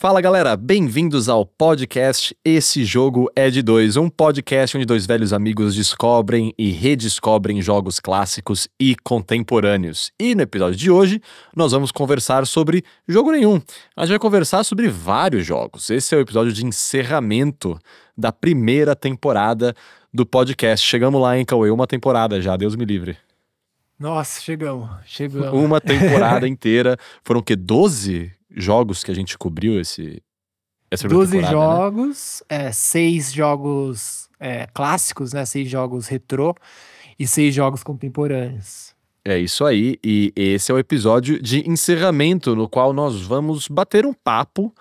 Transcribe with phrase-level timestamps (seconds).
[0.00, 5.32] Fala galera, bem-vindos ao podcast Esse Jogo é de Dois, um podcast onde dois velhos
[5.32, 10.12] amigos descobrem e redescobrem jogos clássicos e contemporâneos.
[10.16, 11.20] E no episódio de hoje,
[11.52, 13.60] nós vamos conversar sobre jogo nenhum.
[13.96, 15.90] A gente vai conversar sobre vários jogos.
[15.90, 17.76] Esse é o episódio de encerramento
[18.16, 19.74] da primeira temporada
[20.14, 20.86] do podcast.
[20.86, 21.70] Chegamos lá, hein, Cauê?
[21.70, 23.16] Uma temporada já, Deus me livre.
[23.98, 25.52] Nossa, chegamos, chegamos.
[25.52, 26.96] Uma temporada inteira.
[27.24, 27.56] Foram o quê?
[27.56, 30.22] 12 jogos que a gente cobriu esse.
[30.90, 31.50] Essa 12 né?
[31.50, 32.66] jogos, né?
[32.66, 35.44] é, seis jogos é, clássicos, né?
[35.44, 36.54] Seis jogos retrô
[37.18, 38.96] e seis jogos contemporâneos.
[39.24, 44.06] É isso aí, e esse é o episódio de encerramento, no qual nós vamos bater
[44.06, 44.72] um papo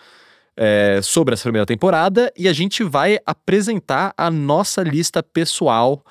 [0.56, 6.02] é, sobre essa primeira temporada e a gente vai apresentar a nossa lista pessoal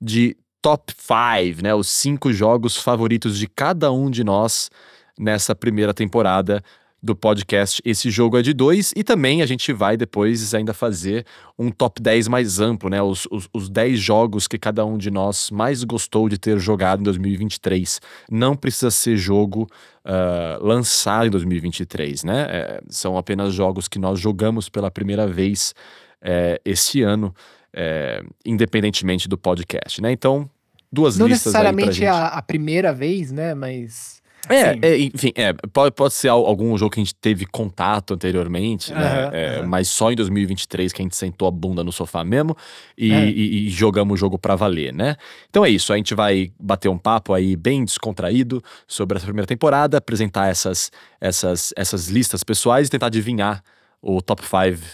[0.00, 1.74] de top 5, né?
[1.74, 4.70] Os cinco jogos favoritos de cada um de nós
[5.18, 6.62] nessa primeira temporada
[7.02, 8.92] do podcast Esse Jogo é de Dois.
[8.94, 11.26] E também a gente vai depois ainda fazer
[11.58, 13.02] um top 10 mais amplo, né?
[13.02, 17.00] Os, os, os 10 jogos que cada um de nós mais gostou de ter jogado
[17.00, 18.00] em 2023.
[18.30, 19.68] Não precisa ser jogo
[20.04, 22.46] uh, lançado em 2023, né?
[22.48, 25.74] É, são apenas jogos que nós jogamos pela primeira vez
[26.20, 27.34] é, esse ano.
[27.74, 30.12] É, independentemente do podcast, né?
[30.12, 30.48] Então,
[30.92, 31.74] duas Não listas aí pra gente.
[31.74, 33.54] Não necessariamente a, a primeira vez, né?
[33.54, 38.14] Mas é, é, enfim, é, pode, pode ser algum jogo que a gente teve contato
[38.14, 39.26] anteriormente, né?
[39.26, 39.66] Uhum, é, uhum.
[39.68, 42.56] Mas só em 2023 que a gente sentou a bunda no sofá mesmo
[42.98, 43.24] e, É.
[43.28, 45.16] e- e jogamos o jogo pra valer, né?
[45.48, 49.46] Então é isso, a gente vai bater um papo aí bem descontraído sobre essa primeira
[49.46, 53.62] temporada, apresentar essas, essas, essas listas pessoais e tentar adivinhar
[54.04, 54.84] o top 5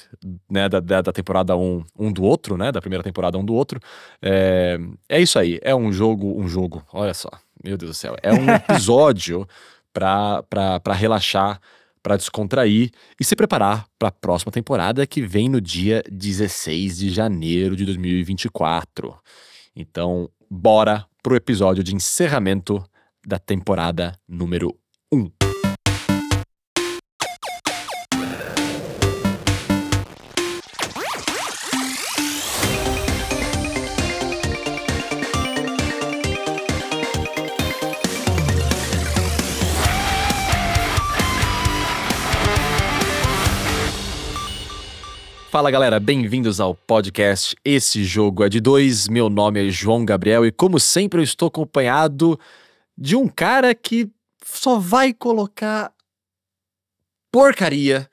[0.51, 2.71] né, da, da, da temporada um, um do outro, né?
[2.71, 3.81] Da primeira temporada um do outro.
[4.21, 7.31] É, é isso aí, é um jogo, um jogo, olha só,
[7.65, 9.47] meu Deus do céu, é um episódio
[9.93, 11.61] pra relaxar,
[12.03, 17.75] pra descontrair e se preparar pra próxima temporada que vem no dia 16 de janeiro
[17.75, 19.15] de 2024.
[19.75, 22.83] Então, bora pro episódio de encerramento
[23.27, 24.75] da temporada número
[45.51, 49.09] Fala galera, bem-vindos ao podcast Esse Jogo é de Dois.
[49.09, 52.39] Meu nome é João Gabriel e, como sempre, eu estou acompanhado
[52.97, 54.11] de um cara que
[54.45, 55.91] só vai colocar
[57.33, 58.09] porcaria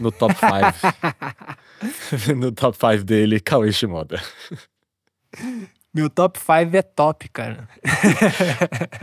[0.00, 0.48] no top 5.
[2.36, 4.20] no top 5 dele, Cauê Shimoda.
[5.94, 7.68] Meu top 5 é top, cara.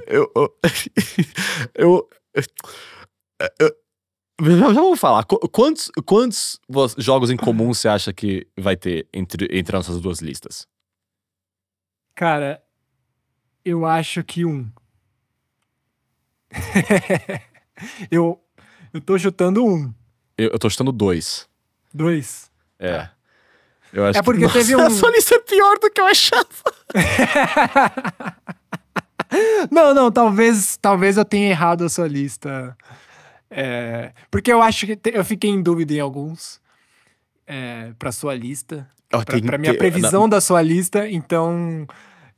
[0.07, 0.29] Eu.
[0.35, 0.57] Eu.
[1.75, 2.09] eu,
[3.59, 3.84] eu-
[4.41, 5.23] já, já vamos falar.
[5.25, 6.59] Qu- Quantos, quantos
[6.97, 10.67] jogos em comum você acha que vai ter entre, entre nossas duas listas?
[12.15, 12.61] Cara,
[13.63, 14.69] eu acho que um.
[18.11, 18.41] eu,
[18.93, 19.93] eu tô chutando um.
[20.37, 21.47] Eu, eu tô chutando dois.
[21.93, 22.49] Dois.
[22.79, 23.09] É.
[23.93, 26.01] Eu acho É porque que, Nossa, teve um- A sua lista é pior do que
[26.01, 26.45] eu achava.
[29.71, 32.77] Não, não, talvez, talvez eu tenha errado a sua lista.
[33.49, 36.59] É, porque eu acho que te- eu fiquei em dúvida em alguns
[37.45, 41.85] é, para sua lista, para minha previsão da sua lista, então,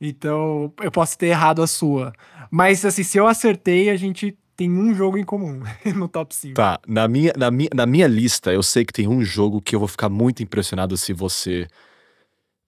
[0.00, 2.12] então eu posso ter errado a sua.
[2.50, 5.62] Mas assim, se eu acertei, a gente tem um jogo em comum
[5.96, 6.54] no top 5.
[6.54, 9.74] Tá, na minha, na, minha, na minha lista, eu sei que tem um jogo que
[9.74, 11.66] eu vou ficar muito impressionado se você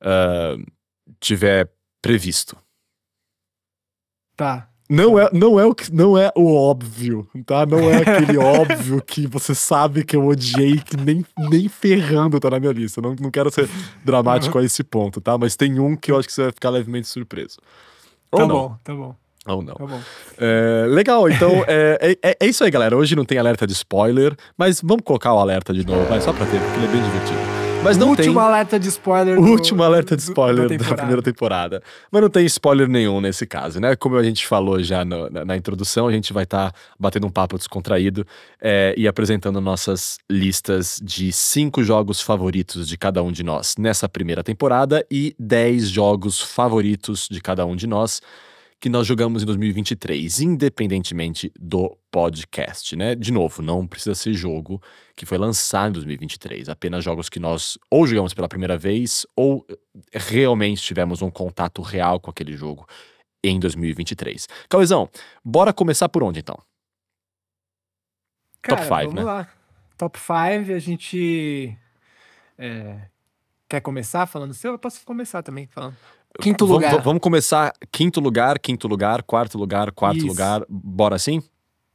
[0.00, 0.56] ah,
[1.18, 1.70] tiver
[2.00, 2.56] previsto.
[4.36, 4.69] Tá.
[4.90, 7.64] Não é, não, é o que, não é o óbvio, tá?
[7.64, 12.50] Não é aquele óbvio que você sabe que eu odiei, que nem, nem ferrando tá
[12.50, 13.00] na minha lista.
[13.00, 13.68] Não, não quero ser
[14.04, 15.38] dramático a esse ponto, tá?
[15.38, 17.58] Mas tem um que eu acho que você vai ficar levemente surpreso.
[18.32, 18.54] Ou Tá não.
[18.54, 19.14] bom, tá bom,
[19.46, 19.74] Ou não.
[19.74, 20.00] tá bom.
[20.36, 22.96] É, legal, então é, é, é isso aí, galera.
[22.96, 26.32] Hoje não tem alerta de spoiler, mas vamos colocar o alerta de novo, vai, só
[26.32, 27.49] pra ter, porque ele é bem divertido.
[27.82, 28.26] Mas não tem.
[28.26, 29.38] Último alerta de spoiler.
[29.38, 30.96] O do- último alerta de do- spoiler da, temporada.
[30.96, 31.82] primeira temporada.
[32.12, 33.96] Mas não tem spoiler nenhum nesse caso, né?
[33.96, 37.30] Como a gente falou já no- na, na introdução, a gente vai estar batendo um
[37.30, 38.26] papo descontraído
[38.60, 44.06] é, e apresentando nossas listas de cinco jogos favoritos de cada um de nós nessa
[44.08, 48.20] primeira temporada e 10 jogos favoritos de cada um de nós
[48.80, 53.14] que nós jogamos em 2023, independentemente do podcast, né?
[53.14, 54.82] De novo, não precisa ser jogo
[55.14, 59.66] que foi lançado em 2023, apenas jogos que nós ou jogamos pela primeira vez ou
[59.68, 59.76] eh,
[60.14, 62.86] realmente tivemos um contato real com aquele jogo
[63.44, 64.48] em 2023.
[64.68, 65.10] Cauezão,
[65.44, 66.56] bora começar por onde então?
[68.62, 69.22] Top Cara, five, vamos né?
[69.24, 69.48] lá.
[69.98, 71.76] top 5, a gente.
[72.58, 73.08] é,
[73.68, 74.72] quer começar falando seu?
[74.72, 75.96] Eu posso começar também falando.
[76.40, 77.02] Quinto Vamos- lugar.
[77.02, 80.26] Vamos começar quinto lugar, quinto lugar, quarto lugar, quarto Isso.
[80.26, 80.62] lugar.
[80.68, 81.42] Bora assim?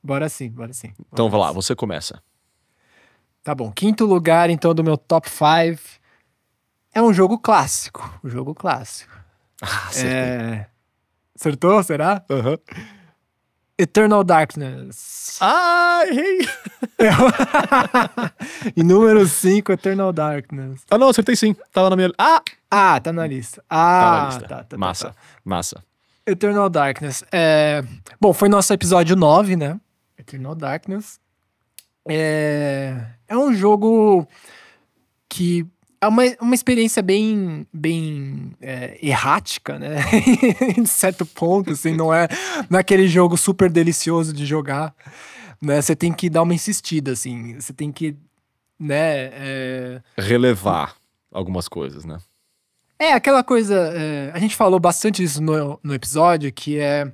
[0.03, 0.91] Bora sim, bora sim.
[1.11, 1.45] Então vai Vamos.
[1.47, 2.21] lá, você começa.
[3.43, 3.71] Tá bom.
[3.71, 5.99] Quinto lugar, então, do meu top 5
[6.93, 8.19] é um jogo clássico.
[8.23, 9.11] Um jogo clássico.
[9.61, 10.67] Ah, É...
[11.33, 12.23] Acertou, será?
[12.29, 12.57] Aham.
[13.77, 15.37] Eternal Darkness.
[15.41, 16.47] Ah, errei!
[18.75, 20.81] e número 5, Eternal Darkness.
[20.89, 21.53] Ah, não, acertei sim.
[21.73, 22.11] Tava na minha.
[22.17, 22.41] Ah!
[22.71, 23.61] Ah, tá na lista.
[23.67, 24.41] Tá Ah, na lista.
[24.47, 25.15] tá, tá, tá, massa, tá.
[25.43, 25.83] massa.
[26.25, 27.23] Eternal Darkness.
[27.31, 27.83] É...
[28.19, 29.79] Bom, foi nosso episódio 9, né?
[30.17, 31.19] Eternal Darkness.
[32.07, 32.95] É,
[33.27, 34.25] é um jogo
[35.27, 35.65] que
[36.05, 39.97] é uma, uma experiência bem, bem é, errática, né?
[40.77, 42.27] em certo ponto, assim, não é
[42.69, 44.93] naquele jogo super delicioso de jogar,
[45.61, 45.81] né?
[45.81, 48.15] Você tem que dar uma insistida, assim, você tem que,
[48.79, 49.29] né?
[49.33, 50.95] É, Relevar
[51.31, 52.17] algumas coisas, né?
[52.97, 53.75] É, aquela coisa.
[53.95, 57.11] é, a gente falou bastante disso no, no episódio, que é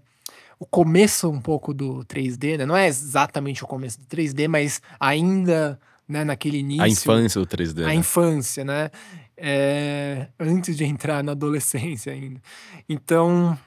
[0.59, 2.65] o começo um pouco do 3D, né?
[2.65, 5.79] Não é exatamente o começo do 3D, mas ainda
[6.11, 6.83] né, naquele início.
[6.83, 7.83] A infância do 3D.
[7.83, 7.95] A né?
[7.95, 8.91] infância, né?
[9.37, 12.41] É, antes de entrar na adolescência ainda.
[12.87, 13.57] Então.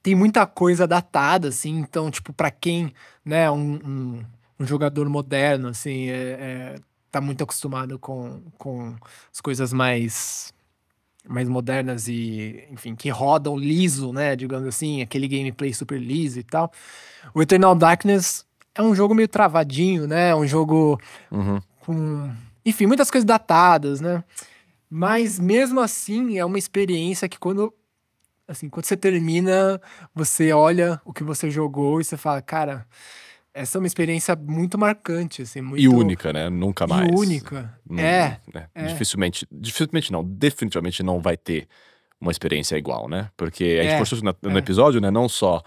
[0.00, 1.76] Tem muita coisa datada, assim.
[1.76, 4.24] Então, tipo, pra quem, né, um, um,
[4.60, 6.74] um jogador moderno, assim, é, é,
[7.10, 8.94] tá muito acostumado com, com
[9.32, 10.54] as coisas mais
[11.28, 16.42] mais modernas e, enfim, que rodam liso, né, digamos assim, aquele gameplay super liso e
[16.42, 16.72] tal.
[17.34, 18.46] O Eternal Darkness
[18.78, 20.30] é um jogo meio travadinho, né?
[20.30, 21.60] É um jogo Uhum.
[21.80, 22.30] com,
[22.64, 24.22] enfim, muitas coisas datadas, né?
[24.88, 27.74] Mas mesmo assim é uma experiência que quando
[28.46, 29.78] assim, quando você termina,
[30.14, 32.86] você olha o que você jogou e você fala, cara,
[33.52, 36.48] essa é uma experiência muito marcante, assim, muito E única, né?
[36.48, 37.10] Nunca e mais.
[37.10, 37.78] única.
[37.88, 38.68] Não- É, né?
[38.74, 38.86] é.
[38.86, 41.68] Dificilmente, dificilmente não, definitivamente não vai ter
[42.18, 43.28] uma experiência igual, né?
[43.36, 44.58] Porque a gente É, postou no é.
[44.58, 45.10] episódio, né?
[45.10, 45.62] Não só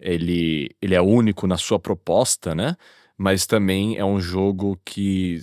[0.00, 2.76] ele, ele é único na sua proposta, né?
[3.16, 5.40] Mas também é um jogo que.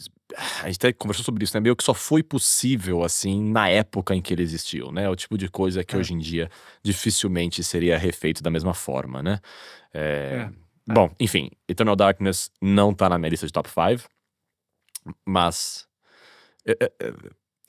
[0.61, 1.61] A gente até conversou sobre isso, né?
[1.61, 5.09] Meio que só foi possível, assim, na época em que ele existiu, né?
[5.09, 5.99] O tipo de coisa que É.
[5.99, 6.49] hoje em dia
[6.83, 9.39] dificilmente seria refeito da mesma forma, né?
[9.93, 10.49] É,
[10.87, 10.93] É.
[10.93, 14.07] Bom, enfim, Eternal Darkness não tá na minha lista de top 5,
[15.25, 15.87] mas
[16.65, 17.13] é, é, é,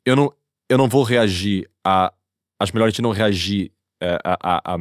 [0.05, 0.33] eu não,
[0.69, 2.13] eu não vou reagir a.
[2.59, 4.79] Acho melhor a gente não reagir é, a, a, a,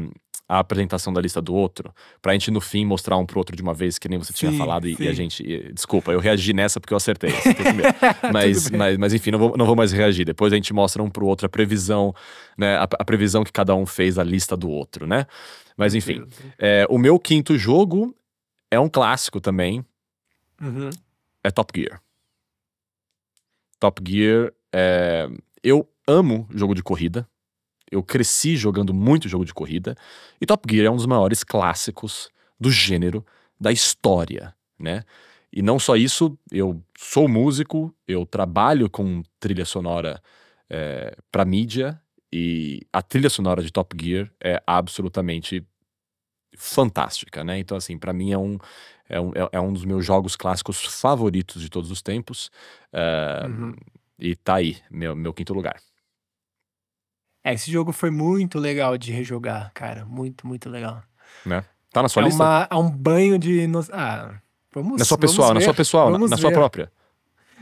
[0.47, 3.63] a apresentação da lista do outro, pra gente no fim mostrar um pro outro de
[3.63, 5.41] uma vez, que nem você tinha Sim, falado, e, e a gente.
[5.43, 7.31] e- desculpa, eu reagi nessa porque eu acertei.
[8.31, 10.23] mas, mas, mas enfim, não vou, não vou mais reagir.
[10.23, 12.13] Depois a gente mostra um pro outro a previsão,
[12.57, 12.77] né?
[12.77, 15.25] A, a previsão que cada um fez a lista do outro, né?
[15.75, 16.23] Mas enfim,
[16.59, 18.15] é, o meu quinto jogo
[18.69, 19.83] é um clássico também,
[20.61, 20.89] Uhum.
[21.43, 21.99] é Top Gear.
[23.79, 25.27] Top Gear, é,
[25.63, 27.27] eu amo jogo de corrida.
[27.91, 29.95] Eu cresci jogando muito jogo de corrida.
[30.41, 32.29] E Top Gear é um dos maiores clássicos
[32.59, 33.25] do gênero
[33.59, 35.03] da história, né?
[35.51, 40.21] E não só isso, eu sou músico, eu trabalho com trilha sonora
[40.69, 42.01] é, para mídia
[42.33, 45.65] e a trilha sonora de Top Gear é absolutamente
[46.57, 47.59] fantástica, né?
[47.59, 48.57] Então, assim, pra mim é um,
[49.09, 52.49] é um, é- um dos meus jogos clássicos favoritos de todos os tempos.
[52.91, 53.73] é, Uhum.
[54.17, 55.75] E tá aí, meu, meu quinto lugar.
[57.45, 60.03] É, esse jogo foi muito legal de rejogar, cara.
[60.03, 61.03] Muito, muito legal.
[61.93, 62.41] Tá na sua é, lista?
[62.43, 63.67] uma, é um banho de.
[63.67, 64.33] nos- Ah,
[64.73, 64.97] vamos.
[64.97, 65.65] Na sua vamos pessoal, na ver.
[65.65, 66.55] sua pessoal, na, Vamos na sua ver.
[66.55, 66.91] própria.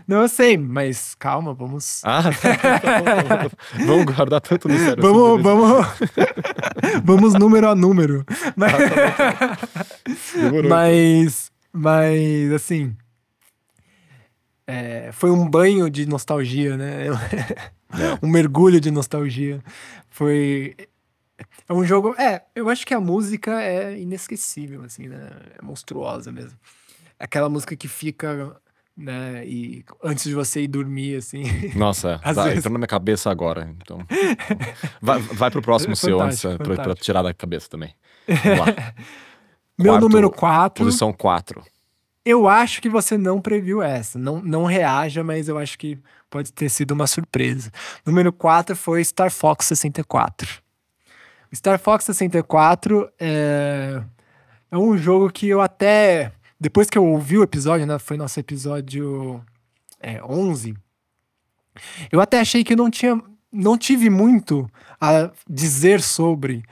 [0.08, 2.02] Não, eu sei, mas calma, vamos.
[2.04, 2.22] Ah,
[3.86, 5.02] vamos guardar tanto no sério.
[5.04, 5.88] Vamos, assim, vamos.
[7.04, 8.26] vamos número a número.
[8.56, 8.72] Mas,
[10.36, 10.70] Demorou.
[10.70, 12.96] mas, mas, assim.
[14.68, 17.08] É, foi um banho de nostalgia, né?
[17.08, 17.12] É.
[18.26, 19.62] um mergulho de nostalgia.
[20.10, 20.76] Foi.
[21.68, 22.16] É um jogo.
[22.20, 25.30] É, eu acho que a música é inesquecível, assim, né?
[25.60, 26.58] É monstruosa mesmo.
[27.20, 28.56] Aquela música que fica,
[28.96, 29.46] né?
[29.46, 31.44] E antes de você ir dormir, assim.
[31.76, 32.60] Nossa, tá, vezes.
[32.60, 33.74] entrou na minha cabeça agora.
[33.82, 34.00] Então,
[35.02, 37.94] vai, vai pro próximo seu antes, pra, pra tirar da cabeça também.
[38.28, 38.66] Vamos lá.
[39.78, 40.86] Meu Quarto- número 4.
[40.86, 41.64] Posição 4.
[42.26, 44.18] Eu acho que você não previu essa.
[44.18, 46.00] Não, não reaja, mas eu acho que
[46.30, 47.70] pode ter sido uma surpresa.
[48.06, 50.62] Número 4 foi Star Fox 64.
[51.52, 54.02] O Star Fox 64 é,
[54.72, 56.32] é um jogo que eu até.
[56.60, 58.00] Depois que eu ouvi o episódio, né?
[58.00, 59.44] Foi nosso episódio
[60.00, 60.76] é, 11.
[62.12, 63.22] Eu até achei que eu não tinha.
[63.52, 64.68] Não tive muito
[65.00, 66.64] a dizer sobre.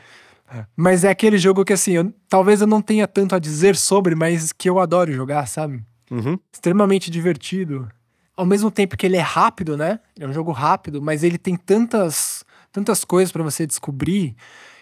[0.76, 4.16] Mas é aquele jogo que, assim, eu- talvez eu não tenha tanto a dizer sobre,
[4.16, 5.84] mas que eu adoro jogar, sabe?
[6.10, 6.38] Uhum.
[6.54, 7.90] extremamente divertido.
[8.36, 10.00] Ao mesmo tempo que ele é rápido, né?
[10.20, 14.36] É um jogo rápido, mas ele tem tantas, tantas coisas pra você descobrir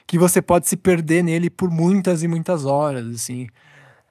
[0.08, 3.48] que você pode se perder nele por muitas e muitas horas, assim.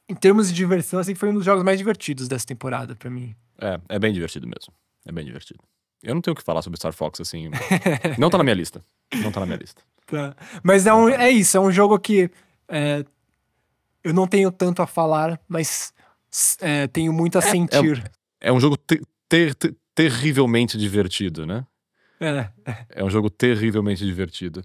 [0.09, 3.35] Em termos de diversão, assim, foi um dos jogos mais divertidos dessa temporada pra mim.
[3.61, 4.73] É, é bem divertido mesmo.
[5.05, 5.59] É bem divertido.
[6.03, 7.51] Eu não tenho o que falar sobre Star Fox, assim.
[8.17, 8.85] não tá na minha lista.
[9.23, 9.83] Não tá na minha lista.
[10.09, 10.35] Tá.
[10.63, 12.31] Mas é, um, é isso, é um jogo que
[12.67, 13.05] é,
[14.03, 15.93] eu não tenho tanto a falar, mas
[16.61, 18.11] é, tenho muito a sentir.
[18.41, 21.67] É um jogo ter- ter- ter- terrivelmente divertido, né?
[22.21, 22.51] É,
[22.91, 24.63] É um jogo terrivelmente divertido.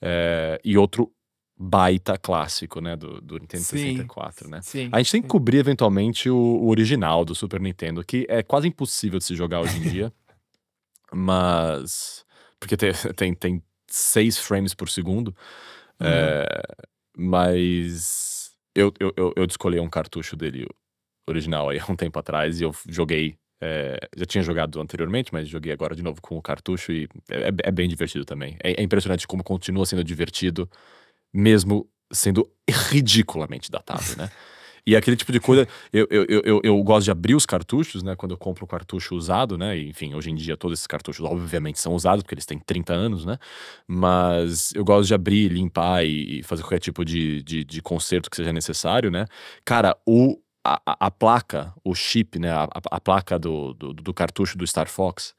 [0.00, 1.10] É, e outro
[1.56, 2.94] baita clássico, né?
[2.96, 3.76] Do, do Nintendo Sim.
[3.96, 4.60] 64, né?
[4.62, 4.88] sim.
[4.92, 8.68] A gente tem que cobrir eventualmente o, o original do Super Nintendo, que é quase
[8.68, 10.12] impossível de se jogar hoje em dia.
[11.12, 12.24] mas.
[12.58, 15.28] Porque tem, tem, tem seis frames por segundo.
[16.00, 16.06] Uhum.
[16.08, 16.62] É,
[17.16, 20.66] mas eu, eu, eu, eu um cartucho dele
[21.28, 23.36] original aí há um tempo atrás e eu joguei.
[23.60, 27.48] é, já tinha jogado anteriormente, mas joguei agora de novo com o cartucho e é,
[27.64, 28.56] é bem divertido também.
[28.62, 30.68] É, é impressionante como continua sendo divertido,
[31.32, 32.50] mesmo sendo
[32.90, 34.30] ridiculamente datado, né?
[34.84, 38.16] E aquele tipo de coisa, eu, eu, eu, eu, gosto de abrir os cartuchos, né?
[38.16, 39.78] Quando eu compro um cartucho usado, né?
[39.78, 43.24] Enfim, hoje em dia todos esses cartuchos, obviamente, são usados, porque eles têm 30 anos,
[43.24, 43.38] né?
[43.86, 48.36] Mas eu gosto de abrir, limpar e, fazer qualquer tipo de, de, de conserto que
[48.36, 49.26] seja necessário, né?
[49.64, 52.50] Cara, o, a, a- placa, o chip, né?
[52.50, 55.32] A, a- a placa do, do, do cartucho do Star Fox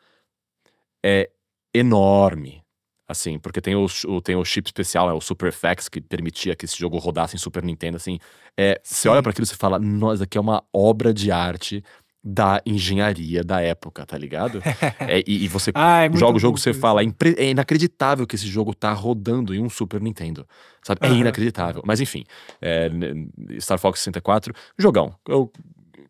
[1.05, 1.29] é
[1.73, 2.62] enorme.
[3.07, 6.55] Assim, porque tem o, o- tem o chip especial, é o Super FX, que permitia
[6.55, 8.17] que esse jogo rodasse em Super Nintendo, assim.
[8.57, 11.83] É, você olha para aquilo e você fala, nossa, aqui é uma obra de arte
[12.25, 14.61] da engenharia da época, tá ligado?
[15.05, 16.79] É, e, e você Ah, é joga o jogo, você isso.
[16.79, 17.05] fala, é,
[17.37, 20.47] é inacreditável que esse jogo tá rodando em um Super Nintendo.
[20.81, 21.01] Sabe?
[21.03, 21.17] É Aham.
[21.19, 21.81] inacreditável.
[21.85, 22.23] Mas enfim,
[22.61, 22.89] é,
[23.59, 25.13] Star Fox 64, jogão.
[25.27, 25.51] Eu,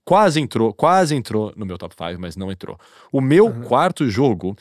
[0.06, 2.78] quase entrou, quase entrou no meu top 5, mas não entrou.
[3.12, 3.64] O meu Aham.
[3.64, 4.56] quarto jogo,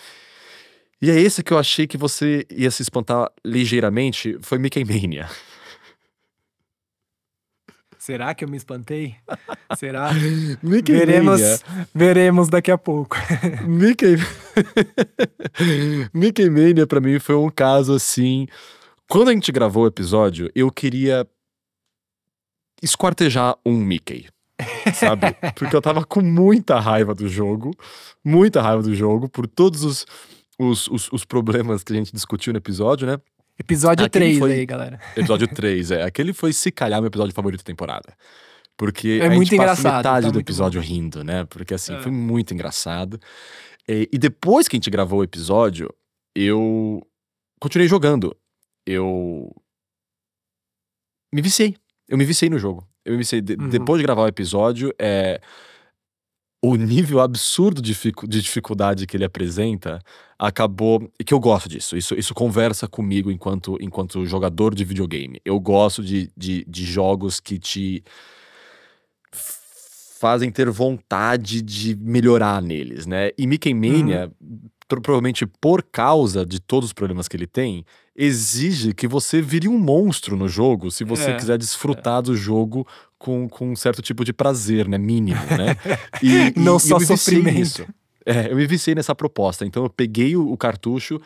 [1.02, 5.28] e é esse que eu achei que você ia se espantar ligeiramente, foi Mickey Mania.
[7.98, 9.16] Será que eu me espantei?
[9.76, 10.10] Será?
[10.62, 11.88] Mickey veremos, Mania.
[11.92, 13.16] veremos daqui a pouco.
[13.66, 14.14] Mickey...
[16.14, 18.46] Mickey Mania pra mim foi um caso assim.
[19.08, 21.26] Quando a gente gravou o episódio, eu queria
[22.80, 24.28] esquartejar um Mickey.
[24.94, 25.34] Sabe?
[25.56, 27.72] Porque eu tava com muita raiva do jogo.
[28.24, 30.06] Muita raiva do jogo, por todos os,
[30.70, 33.18] os, os, os problemas que a gente discutiu no episódio, né?
[33.58, 35.00] Episódio Aquele 3 foi- aí, galera.
[35.16, 36.02] Episódio 3, é.
[36.04, 38.16] Aquele foi, se calhar, meu episódio favorito da temporada.
[38.76, 41.44] Porque É a muito gente passa engraçado, metade tá do episódio rindo, né?
[41.44, 42.00] Porque, assim, É.
[42.00, 43.20] foi muito engraçado.
[43.88, 45.92] E, e depois que a gente gravou o episódio,
[46.34, 47.06] eu
[47.60, 48.34] continuei jogando.
[48.86, 49.54] Eu
[51.32, 51.76] me viciei.
[52.08, 52.86] Eu me viciei no jogo.
[53.04, 53.40] Eu me viciei.
[53.40, 53.68] De- Uhum.
[53.68, 55.40] Depois de gravar o episódio, é...
[56.64, 60.00] o nível absurdo de, dificu- de dificuldade que ele apresenta
[60.38, 61.10] acabou.
[61.18, 61.96] E que eu gosto disso.
[61.96, 65.40] Isso, isso conversa comigo enquanto, enquanto jogador de videogame.
[65.44, 68.04] Eu gosto de, de, de jogos que te
[70.20, 73.30] fazem ter vontade de melhorar neles, né?
[73.36, 74.30] E Mickey Mania,
[74.86, 79.66] pro- provavelmente por causa de todos os problemas que ele tem, exige que você vire
[79.66, 82.86] um monstro no jogo se você É, quiser desfrutar do jogo
[83.22, 84.98] com, com um certo tipo de prazer, né?
[84.98, 85.76] Mínimo, né?
[86.22, 87.54] E, Não e só viciei sofrimento.
[87.56, 87.86] nisso.
[88.26, 89.64] É, eu me viciei nessa proposta.
[89.64, 91.20] Então eu peguei o, o cartucho.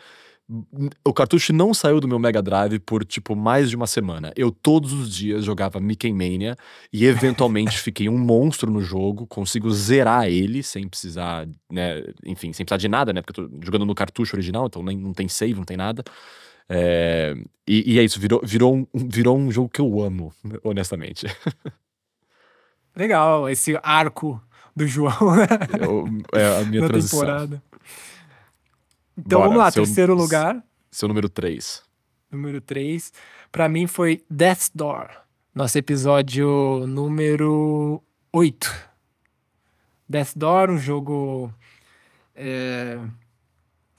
[1.03, 4.31] O cartucho não saiu do meu Mega Drive por, tipo, mais de uma semana.
[4.35, 6.55] Eu todos os dias jogava Mickey Mania
[6.93, 12.65] e eventualmente fiquei um monstro no jogo, consigo zerar ele sem precisar, né, enfim, sem
[12.65, 15.27] precisar de nada, né, porque eu tô jogando no cartucho original, então nem, não tem
[15.27, 16.01] save, não tem nada.
[16.69, 17.35] É,
[17.67, 21.25] e, e é isso, virou, virou, um, virou um jogo que eu amo, honestamente.
[22.97, 24.41] Legal, esse arco
[24.75, 25.13] do João
[25.79, 27.19] Eu- é a minha na transição.
[27.19, 27.63] temporada.
[29.17, 31.83] Então Bora, vamos lá, terceiro lugar, Seu número 3.
[32.31, 33.11] número 3.
[33.51, 35.09] Pra mim foi Death's Door,
[35.53, 38.01] nosso episódio número
[38.33, 38.73] 8.
[40.09, 41.53] Death's Door, um jogo.
[42.35, 42.99] é,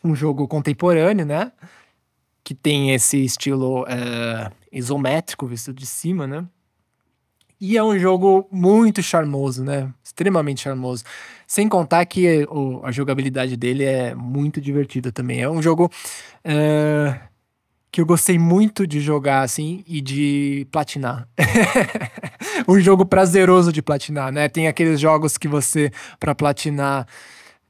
[0.05, 1.51] um jogo contemporâneo, né?
[2.45, 6.47] Que tem esse estilo é, isométrico visto de cima, né?
[7.61, 9.93] E é um jogo muito charmoso, né?
[10.05, 11.03] Extremamente charmoso.
[11.47, 15.41] Sem contar que o- a jogabilidade dele é muito divertida também.
[15.43, 15.91] É um jogo
[16.45, 17.19] é,
[17.91, 21.27] que eu gostei muito de jogar, assim, e de platinar.
[22.69, 24.49] um jogo prazeroso de platinar, né?
[24.49, 27.07] Tem aqueles jogos que você, pra platinar,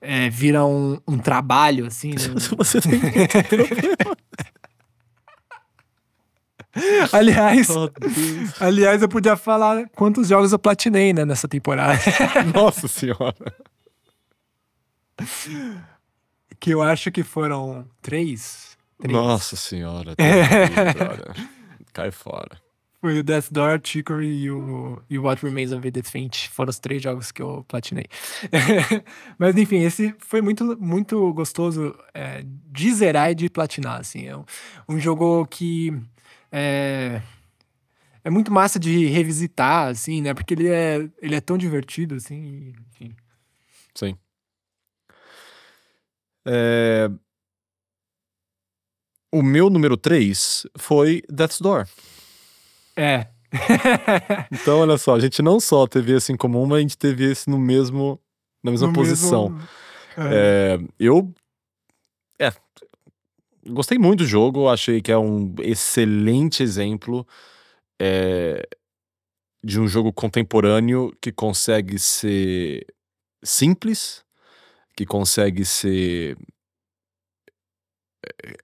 [0.01, 2.35] é, vira um, um trabalho, assim, né?
[2.59, 3.01] Você tem
[7.13, 7.91] Aliás, Oh,
[8.61, 11.99] aliás, eu podia falar quantos jogos eu platinei, né, nessa temporada.
[12.55, 13.55] Nossa senhora.
[16.61, 18.77] que eu acho que foram três.
[19.01, 19.13] três.
[19.13, 20.15] Nossa senhora.
[20.17, 21.47] Deus,
[21.93, 22.59] Cai fora.
[23.01, 26.49] Foi o Death Door, Chicory e o, e o What Remains of Edith Finch.
[26.49, 28.07] Foram os três jogos que eu platinei.
[29.39, 34.01] Mas enfim, esse foi muito, muito gostoso é, de zerar e de platinar.
[34.01, 34.27] Assim.
[34.27, 34.45] É um,
[34.89, 35.97] um jogo que
[36.53, 37.21] é,
[38.25, 40.35] é muito massa de revisitar, assim, né?
[40.35, 42.73] Porque ele é, ele é tão divertido, assim.
[42.91, 43.15] Enfim.
[43.95, 44.17] Sim.
[46.47, 47.11] É,
[49.33, 51.87] O meu número 3 foi Death's Door.
[52.97, 53.27] É.
[54.53, 57.31] Então, olha só, a gente não só teve esse em comum, mas a gente teve
[57.31, 58.21] esse no mesmo,
[58.63, 59.51] na mesma No posição.
[59.51, 59.69] mesmo-
[60.19, 60.75] é.
[60.75, 61.33] É, eu
[63.71, 67.27] gostei muito do jogo, achei que é um excelente exemplo
[68.01, 68.67] é,
[69.65, 72.87] de um jogo contemporâneo que consegue ser
[73.43, 74.25] simples,
[74.97, 76.37] que consegue ser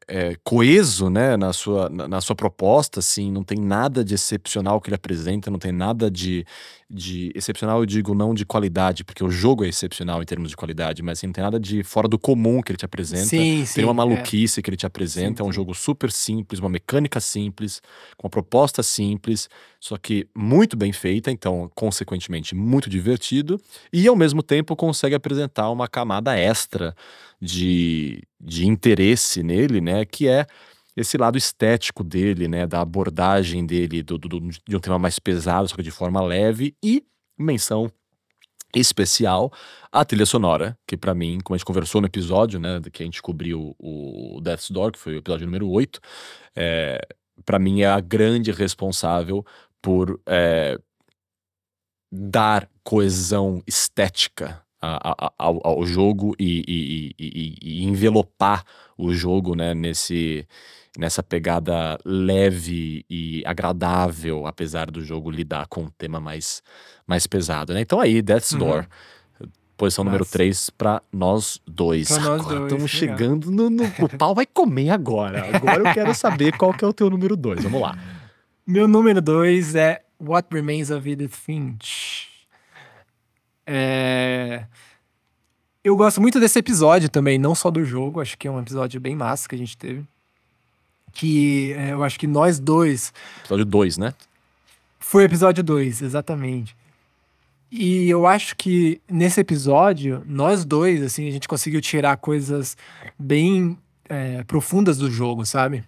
[0.08, 4.80] é, coeso né, na, sua, na, na sua proposta, assim, não tem nada de excepcional
[4.80, 6.44] que ele apresenta, não tem nada de,
[6.90, 10.56] de excepcional, eu digo não de qualidade, porque o jogo é excepcional em termos de
[10.56, 13.24] qualidade, mas assim, não tem nada de fora do comum que ele te apresenta.
[13.24, 13.74] Sim, sim.
[13.74, 13.96] Tem uma é.
[13.96, 17.80] maluquice que ele te apresenta, Sim, é um jogo super simples, uma mecânica simples,
[18.16, 19.48] com uma proposta simples,
[19.80, 23.60] só que muito bem feita, então, consequentemente, muito divertido,
[23.92, 26.94] e ao mesmo tempo consegue apresentar uma camada extra
[27.40, 30.04] de, de interesse nele, né?
[30.04, 30.46] Que é
[30.96, 32.66] esse lado estético dele, né?
[32.66, 36.76] Da abordagem dele, do, do- de um tema mais pesado, só que de forma leve,
[36.82, 37.04] e
[37.38, 37.90] menção
[38.74, 39.52] especial
[39.92, 43.06] à trilha sonora, que pra mim, como a gente conversou no episódio, né, que a
[43.06, 46.00] gente cobriu o Death's Door, que foi o episódio número 8,
[46.56, 47.00] é,
[47.44, 49.44] para mim é a grande responsável
[49.80, 50.76] por é,
[52.10, 54.63] dar coesão estética
[55.02, 58.64] a- a- ao, ao jogo e, e- e- e- envelopar
[58.96, 60.46] o jogo né, nesse,
[60.98, 66.62] nessa pegada leve e agradável, apesar do jogo lidar com um tema mais,
[67.06, 67.72] mais pesado.
[67.74, 67.80] Né?
[67.80, 68.58] Então aí, Death's Uhum.
[68.60, 68.86] Door.
[69.76, 70.32] Posição número Massa.
[70.38, 72.06] 3 pra nós dois.
[72.06, 73.16] Pra nós agora dois, estamos legal.
[73.18, 73.84] chegando no, no.
[74.00, 75.56] O pau vai comer agora.
[75.56, 77.64] Agora eu quero saber qual que é o teu número 2.
[77.64, 77.98] Vamos lá.
[78.64, 82.28] Meu número dois é What Remains of Edith Finch.
[83.66, 84.66] É...
[85.82, 89.00] Eu gosto muito desse episódio também, não só do jogo, acho que é um episódio
[89.00, 90.04] bem massa que a gente teve.
[91.12, 93.12] Que é, eu acho que nós dois.
[93.40, 94.14] Episódio 2, né?
[94.98, 96.74] Foi episódio 2, exatamente.
[97.70, 102.76] E eu acho que nesse episódio, nós dois, assim, a gente conseguiu tirar coisas
[103.18, 103.76] bem
[104.08, 105.84] é, profundas do jogo, sabe?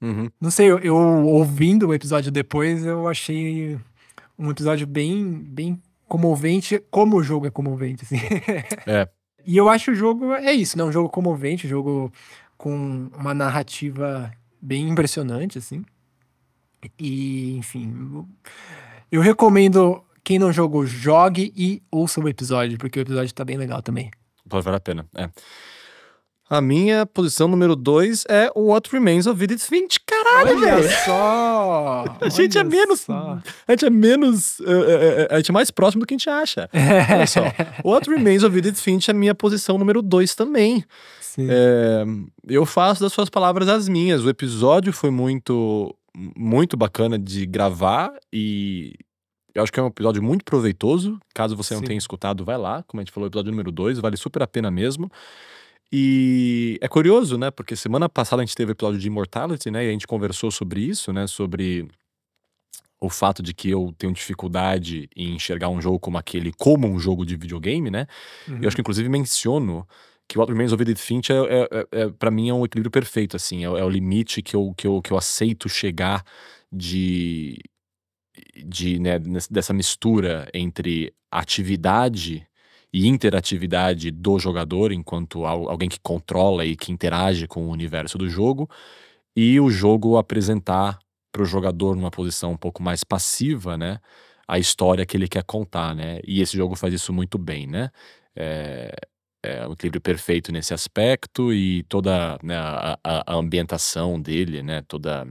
[0.00, 0.30] Uhum.
[0.40, 3.78] Não sei, eu, eu ouvindo o episódio depois, eu achei
[4.36, 5.80] um episódio bem, bem
[6.12, 8.16] comovente, como o jogo é comovente, assim.
[8.86, 9.08] É.
[9.46, 10.84] E eu acho o jogo, é isso, né?
[10.84, 12.12] Um jogo comovente, um jogo
[12.58, 15.82] com uma narrativa bem impressionante, assim.
[16.98, 18.26] E, enfim,
[19.10, 23.56] eu- recomendo, quem não jogou, jogue e ouça o episódio, porque o episódio tá bem
[23.56, 24.10] legal também.
[24.46, 25.06] Pode valer a pena.
[25.16, 25.30] É.
[26.52, 29.98] A minha posição número 2 é What Remains of Edith Finch.
[30.06, 30.96] Caralho, Olha velho!
[31.06, 32.04] só!
[32.20, 33.00] A gente é olha menos.
[33.00, 33.38] só.
[33.66, 34.60] A gente é menos.
[34.60, 36.68] é, é, é, a gente é mais próximo do que a gente acha.
[37.10, 37.40] Olha só.
[37.82, 40.84] What Remains of Edith Finch é a minha posição número 2 também.
[41.22, 41.46] Sim.
[41.48, 42.04] É,
[42.46, 44.22] eu faço das suas palavras as minhas.
[44.22, 45.96] O episódio foi muito,
[46.36, 48.92] muito bacana de gravar e
[49.54, 51.18] eu acho que é um episódio muito proveitoso.
[51.34, 51.86] Caso você não Sim.
[51.86, 52.82] tenha escutado, vai lá.
[52.82, 55.10] Como a gente falou, episódio número 2, vale super a pena mesmo.
[55.92, 57.50] E é curioso, né?
[57.50, 59.84] Porque semana passada a gente teve o episódio de Immortality, né?
[59.84, 61.26] E a gente conversou sobre isso, né?
[61.26, 61.86] Sobre
[62.98, 66.98] o fato de que eu tenho dificuldade em enxergar um jogo como aquele, como um
[66.98, 68.06] jogo de videogame, né?
[68.48, 69.86] Eu acho que inclusive menciono
[70.28, 72.90] que What Remains of Edith Finch é, é, é, é, para mim é um equilíbrio
[72.90, 76.24] perfeito, assim, é, é o limite que eu, que, eu, que eu aceito chegar
[76.72, 77.58] de,
[78.64, 79.18] de né,
[79.50, 82.46] dessa mistura entre atividade
[82.92, 88.18] e interatividade do jogador enquanto al- alguém que controla e que interage com o universo
[88.18, 88.68] do jogo
[89.36, 90.98] e o jogo apresentar
[91.32, 93.98] para o jogador numa posição um pouco mais passiva, né,
[94.46, 96.20] a história que ele quer contar, né?
[96.26, 97.90] E esse jogo faz isso muito bem, né?
[98.36, 98.92] É,
[99.42, 104.82] é um equilíbrio perfeito nesse aspecto e toda né, a, a- ambientação dele, né?
[104.86, 105.26] Toda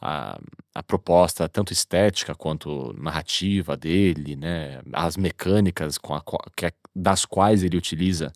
[0.00, 0.38] a,
[0.74, 4.80] a proposta, tanto estética quanto narrativa dele, né?
[4.92, 6.22] As mecânicas com a,
[6.56, 8.32] que das quais ele utiliza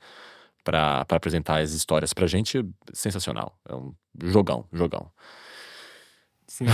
[0.64, 3.57] para apresentar as histórias pra gente, sensacional.
[3.69, 5.11] É um jogão, jogão.
[6.47, 6.64] sim.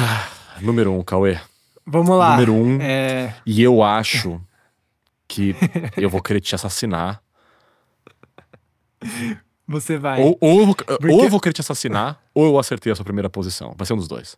[0.61, 1.39] Número um, Cauê.
[1.87, 2.33] Vamos lá.
[2.33, 2.81] Número um.
[2.81, 4.41] É, E eu acho
[5.29, 5.55] que
[5.97, 7.23] eu vou querer te assassinar.
[9.67, 10.21] você vai.
[10.23, 12.97] Ou, ou, eu vou, Porque- ou eu vou querer te assassinar, ou eu acertei a
[12.97, 13.75] sua primeira posição.
[13.77, 14.37] Vai ser um dos dois.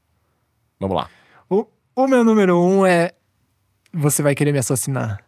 [0.80, 1.08] Vamos lá.
[1.48, 3.12] O, o meu número um é.
[3.92, 5.23] Você vai querer me assassinar.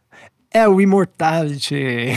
[0.56, 2.14] É o Immortality.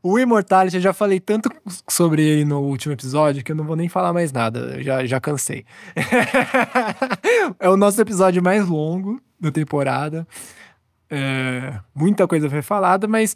[0.00, 1.50] o Immortality, eu já falei tanto
[1.88, 4.76] sobre ele no último episódio que eu não vou nem falar mais nada.
[4.76, 5.64] Eu já, já cansei.
[7.58, 10.24] é o nosso episódio mais longo da temporada.
[11.10, 13.34] É, muita coisa foi falada, mas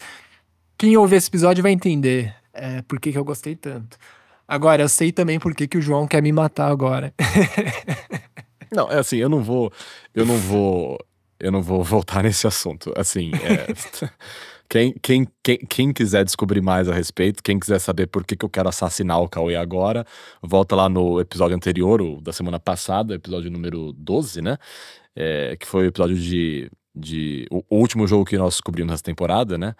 [0.78, 3.98] quem ouvir esse episódio vai entender é, por que, que eu gostei tanto.
[4.46, 7.12] Agora, eu sei também por que, que o João quer me matar agora.
[8.72, 9.70] Não, é assim, eu não vou.
[10.14, 10.98] Eu não vou.
[11.42, 12.92] Eu não vou voltar nesse assunto.
[12.96, 13.66] Assim, é,
[14.70, 18.44] quem, quem, quem, quem quiser descobrir mais a respeito, quem quiser saber por que, que
[18.44, 20.06] eu quero assassinar o Cauê agora,
[20.40, 24.56] volta lá no episódio anterior, o da semana passada, episódio número 12, né?
[25.16, 26.70] É, que foi o episódio de.
[26.94, 29.74] de o, último jogo que nós descobrimos nessa temporada, né?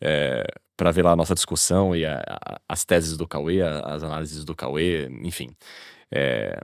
[0.00, 0.44] É,
[0.76, 4.44] para ver lá a nossa discussão e a- a- as teses do Cauê, as análises
[4.44, 5.48] do Cauê, enfim.
[6.12, 6.58] É,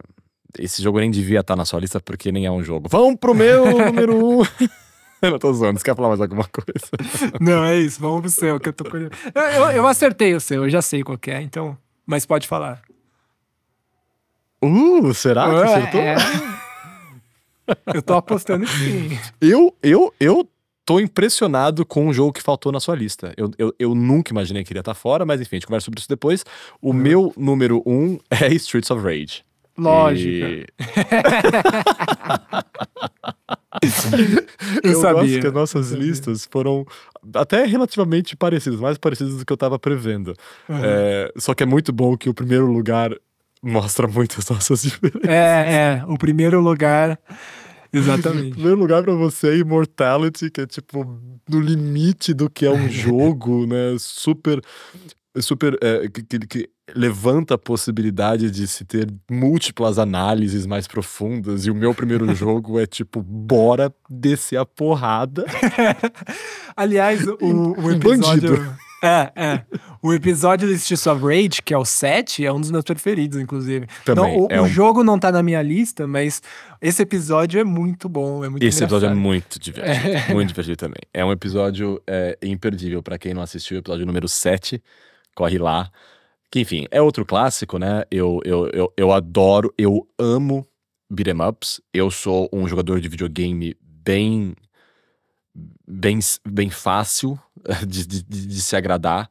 [0.59, 2.89] esse jogo nem devia estar na sua lista porque nem é um jogo.
[2.89, 4.43] Vamos pro meu número um.
[5.23, 6.91] Eu não tô zoando, você quer falar mais alguma coisa?
[7.41, 8.01] Não, é isso.
[8.01, 9.13] Vamos pro seu, que eu tô curioso.
[9.33, 11.79] Eu, eu, eu acertei o seu, eu já sei qual que é, então.
[12.05, 12.83] Mas pode falar.
[14.61, 16.01] Uh, será que acertou?
[16.01, 16.17] É.
[17.95, 19.19] Eu tô apostando que sim.
[19.41, 20.49] Eu, eu, eu
[20.85, 23.33] tô impressionado com o jogo que faltou na sua lista.
[23.37, 26.01] Eu, eu, eu nunca imaginei que iria estar fora, mas enfim, a gente conversa sobre
[26.01, 26.45] isso depois.
[26.81, 29.45] O meu número um é Streets of Rage.
[29.77, 30.47] Lógico.
[30.47, 30.67] E-
[34.85, 35.23] Eu, eu sabia.
[35.23, 36.05] gosto que as nossas sabia.
[36.05, 36.85] listas foram
[37.35, 40.35] até relativamente parecidas, mais parecidas do que eu tava prevendo.
[40.69, 40.77] Uhum.
[40.83, 43.11] É, só que é muito bom que o primeiro lugar
[43.63, 45.25] mostra muito as nossas diferenças.
[45.29, 46.05] É, é.
[46.07, 47.19] O primeiro lugar.
[47.93, 48.53] O Exatamente.
[48.53, 51.05] primeiro lugar pra você é Immortality, que é tipo
[51.49, 53.97] no limite do que é um jogo, né?
[53.99, 54.61] Super.
[55.41, 55.79] Super.
[55.83, 61.65] é, que, que- levanta a possibilidade de se ter múltiplas análises mais profundas.
[61.65, 65.47] E o meu primeiro jogo é tipo, bora descer a porrada.
[66.77, 68.57] Aliás, o, o episódio.
[68.57, 68.77] bandido.
[69.05, 69.65] É, é.
[70.01, 73.37] O episódio do Streets of Rage, que é o 7, é um dos meus preferidos,
[73.41, 73.87] inclusive.
[74.05, 76.41] Também, Não, o, é o um- jogo não tá na minha lista, mas
[76.81, 78.45] esse episódio é muito bom.
[78.45, 79.27] É muito Esse episódio é engraçado.
[79.27, 80.13] muito divertido.
[80.35, 81.01] Muito divertido também.
[81.13, 84.81] É um episódio é, imperdível pra quem não assistiu, o episódio número 7.
[85.35, 85.91] Corre lá.
[86.51, 88.05] Que, enfim, é outro clássico, né?
[88.11, 90.67] Eu, eu, eu, eu adoro, eu amo
[91.11, 91.81] beat'em ups.
[91.93, 94.55] Eu sou um jogador de videogame bem.
[95.87, 97.39] bem, bem fácil
[97.87, 99.31] de, de, de- de se agradar.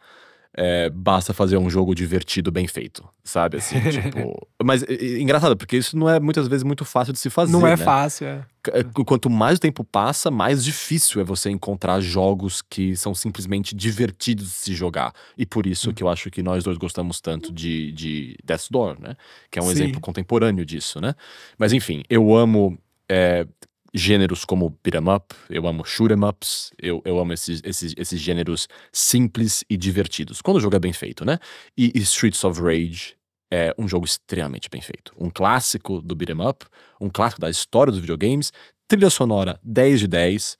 [0.53, 3.57] É, basta fazer um jogo divertido, bem feito, sabe?
[3.57, 4.47] Assim, tipo.
[4.61, 7.51] Mas é, é engraçado, porque isso não é muitas vezes muito fácil de se fazer.
[7.51, 7.77] Não é né?
[7.77, 8.45] fácil, é.
[8.67, 13.73] É, Quanto mais o tempo passa, mais difícil é você encontrar jogos que são simplesmente
[13.73, 15.13] divertidos de se jogar.
[15.37, 18.99] E por isso que eu acho que nós dois gostamos tanto de, de Death's Door,
[18.99, 19.15] né?
[19.49, 19.71] Que é um Sim.
[19.71, 21.15] exemplo contemporâneo disso, né?
[21.57, 22.77] Mas enfim, eu amo
[23.09, 23.47] é,
[23.93, 28.67] gêneros como beat'em up, eu amo shoot'em ups, eu, eu amo esses, esses, esses gêneros
[28.91, 30.41] simples e divertidos.
[30.41, 31.39] Quando o jogo é bem feito, né?
[31.77, 33.15] E Streets of Rage
[33.51, 35.13] é um jogo extremamente bem feito.
[35.17, 36.65] Um clássico do beat'em up,
[36.99, 38.53] um clássico da história dos videogames,
[38.87, 40.57] trilha sonora 10 de 10,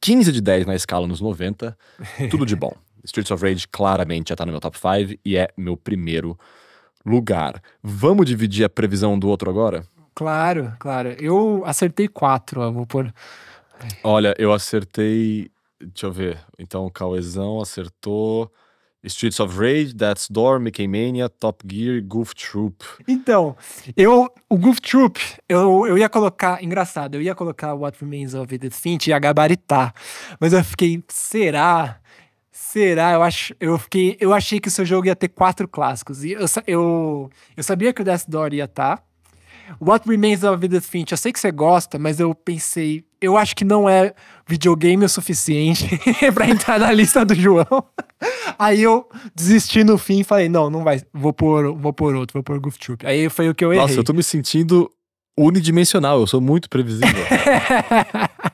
[0.00, 1.76] 15 de 10 na escala nos 90,
[2.30, 2.72] tudo de bom.
[3.04, 6.36] Streets of Rage claramente já tá no meu top 5 e é meu primeiro
[7.04, 7.62] lugar.
[7.80, 9.86] Vamos dividir a previsão do outro agora?
[10.16, 11.10] Claro, claro.
[11.20, 13.12] Eu acertei quatro, ó, vou pôr.
[14.02, 15.50] Olha, eu acertei.
[15.78, 16.38] Deixa eu ver.
[16.58, 18.50] Então o Cauezão acertou.
[19.04, 22.82] Streets of Rage, That's Door, Mickey Mania, Top Gear, Goof Troop.
[23.06, 23.56] Então,
[23.96, 28.52] eu, o Goof Troop, eu, eu ia colocar, engraçado, eu ia colocar What Remains of
[28.52, 29.94] Edith Finch e ia gabaritar,
[30.40, 32.00] mas eu fiquei, será?
[32.50, 33.12] Será?
[33.12, 36.32] Eu, acho, eu, fiquei, eu achei que o seu jogo ia ter quatro clássicos, e
[36.32, 39.04] eu, eu, eu sabia que o Death Door ia estar,
[39.80, 43.54] What Remains of Edith Finch, eu sei que você gosta, mas eu pensei, eu acho
[43.56, 44.14] que não é
[44.46, 46.00] videogame o suficiente
[46.32, 47.84] pra entrar na lista do João.
[48.58, 52.34] Aí eu desisti no fim e falei, não, não vai, vou pôr, vou pôr outro,
[52.34, 53.06] vou pôr Goof Troop.
[53.06, 53.82] Aí foi o que eu errei.
[53.82, 54.90] Nossa, eu tô me sentindo
[55.38, 57.08] unidimensional, eu sou muito previsível.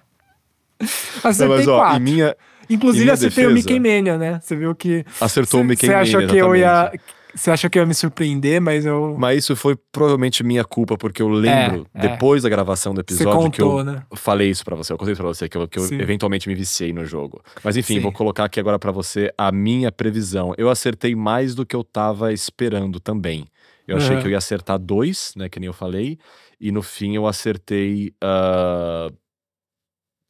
[1.22, 2.36] Acertei Não, mas ó, em minha.
[2.68, 4.40] Inclusive em minha acertei o defesa- Mickey Mania, né?
[4.42, 5.04] Você viu que...
[5.20, 6.92] Acertou o Mickey Você Mania, achou que eu ia...
[7.34, 9.16] Você achou que eu ia me surpreender, mas eu...
[9.18, 12.10] Mas isso foi provavelmente minha culpa, porque eu lembro, É, é.
[12.10, 14.04] depois da gravação do episódio, que eu contou, né?
[14.14, 16.92] falei isso pra você, eu contei pra você, que eu, que eu eventualmente me viciei
[16.92, 17.42] no jogo.
[17.64, 18.00] Mas enfim, Sim.
[18.00, 20.54] vou colocar aqui agora pra você a minha previsão.
[20.58, 23.46] Eu acertei mais do que eu tava esperando também.
[23.88, 24.20] Eu achei Aham.
[24.20, 25.48] que eu ia acertar dois, né?
[25.48, 26.18] Que nem eu falei.
[26.60, 29.08] E no fim eu acertei ah,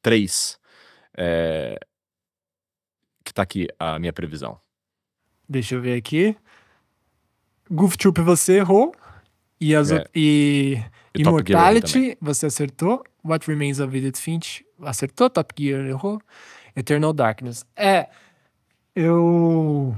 [0.01, 0.59] três.
[1.17, 1.79] É,
[3.25, 4.59] Que tá aqui a minha previsão.
[5.49, 6.35] Deixa eu ver aqui.
[7.73, 8.95] Goof Troop você errou.
[9.61, 10.05] E, as É.
[10.15, 10.79] e
[11.15, 11.21] E.
[11.23, 13.03] Immortality você acertou.
[13.25, 15.31] What Remains of Edith Finch acertou.
[15.31, 16.21] Top Gear errou.
[16.75, 17.65] Eternal Darkness.
[17.77, 18.09] É.
[18.95, 19.97] Eu.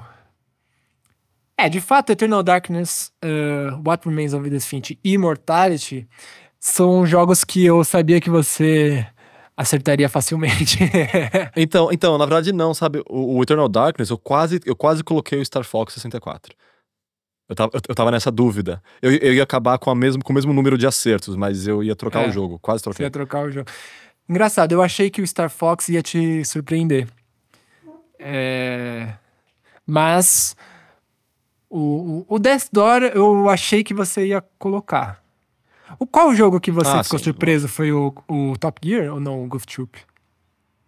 [1.57, 6.07] É, de fato, Eternal Darkness, uh, What Remains of Edith Finch e Immortality
[6.59, 9.07] são jogos que eu sabia que você
[9.57, 10.79] acertaria facilmente.
[11.57, 13.03] Então, então, na verdade, não, sabe?
[13.09, 16.55] O, o Eternal Darkness, eu quase, eu quase coloquei o Star Fox 64.
[17.49, 18.83] Eu tava, eu, eu tava nessa dúvida.
[19.03, 21.83] Eu, eu ia acabar com, a mesmo, com o mesmo número de acertos, mas eu
[21.83, 22.29] ia trocar É.
[22.29, 22.59] o jogo.
[22.59, 23.07] Quase Você troquei.
[23.07, 23.69] ia trocar o jogo.
[24.29, 27.07] Engraçado, eu achei que o Star Fox ia te surpreender.
[28.19, 29.15] É,
[29.87, 30.57] Mas
[31.69, 35.23] o, o, o Death Door eu achei que você ia colocar.
[35.99, 37.25] O qual jogo que você Ah, ficou sim.
[37.27, 39.99] surpreso foi o, o Top Gear ou não o Goof Troop?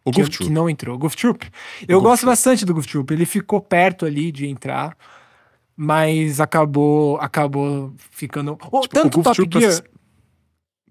[0.04, 0.52] O que, Goof que Troop.
[0.52, 0.96] não entrou.
[0.98, 1.44] Goof Troop.
[1.86, 2.30] Eu Goof gosto Troop.
[2.32, 3.10] bastante do Goof Troop.
[3.12, 4.96] Ele ficou perto ali de entrar,
[5.76, 8.58] mas acabou acabou ficando.
[8.70, 9.82] Oh, Tipo, tanto o Goof Top Troop, pra Gear.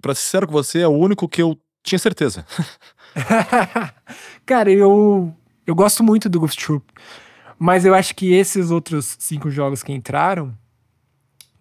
[0.01, 2.45] Pra ser sincero com você, é o único que eu tinha certeza.
[4.45, 5.33] Cara, eu,
[5.65, 6.85] eu gosto muito do Goof Troop.
[7.57, 10.53] Mas eu acho que esses outros cinco jogos que entraram,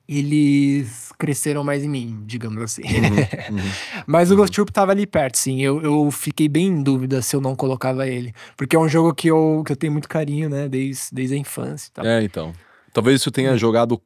[0.09, 2.83] eles cresceram mais em mim, digamos assim.
[2.83, 3.71] Uhum, uhum.
[4.07, 5.63] Mas o Ghost Troop tava ali perto, sim.
[5.63, 8.35] Eu, eu fiquei bem em dúvida se eu não colocava ele.
[8.57, 10.69] Porque é um jogo que eu, que eu tenho muito carinho, né?
[10.69, 12.05] Desde, desde a infância tal.
[12.05, 12.53] É, então.
[12.95, 14.01] Talvez isso tenha jogado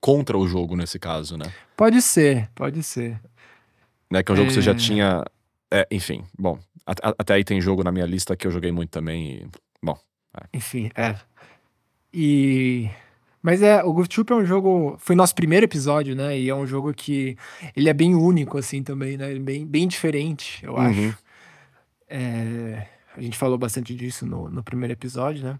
[0.00, 1.44] contra o jogo nesse caso, né?
[1.76, 3.20] Pode ser, pode ser.
[4.10, 4.22] né?
[4.24, 4.74] Que é um jogo que você já É.
[4.74, 5.24] tinha.
[5.70, 6.58] é, enfim, bom.
[6.84, 9.34] a- a- Até aí tem jogo na minha lista que eu joguei muito também.
[9.34, 9.46] E,
[9.80, 9.96] bom,
[10.52, 11.14] Enfim, é.
[12.12, 12.90] E.
[13.42, 14.96] Mas é, o Goof Troop é um jogo.
[14.98, 16.38] Foi nosso primeiro episódio, né?
[16.38, 17.36] E é um jogo que.
[17.76, 19.32] Ele é bem único, assim, também, né?
[19.34, 20.78] É bem, bem diferente, eu Uhum.
[20.80, 21.18] acho.
[22.08, 25.58] É, a gente falou bastante disso no, no primeiro episódio, né?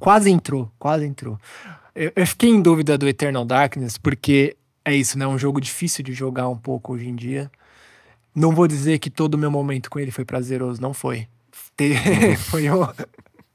[0.00, 1.38] Quase entrou, quase entrou.
[1.94, 5.24] Eu, eu fiquei em dúvida do Eternal Darkness, porque é isso, né?
[5.24, 7.50] É um jogo difícil de jogar um pouco hoje em dia.
[8.34, 11.28] Não vou dizer que todo o meu momento com ele foi prazeroso, não foi.
[11.76, 11.94] Te-
[12.50, 12.86] foi um-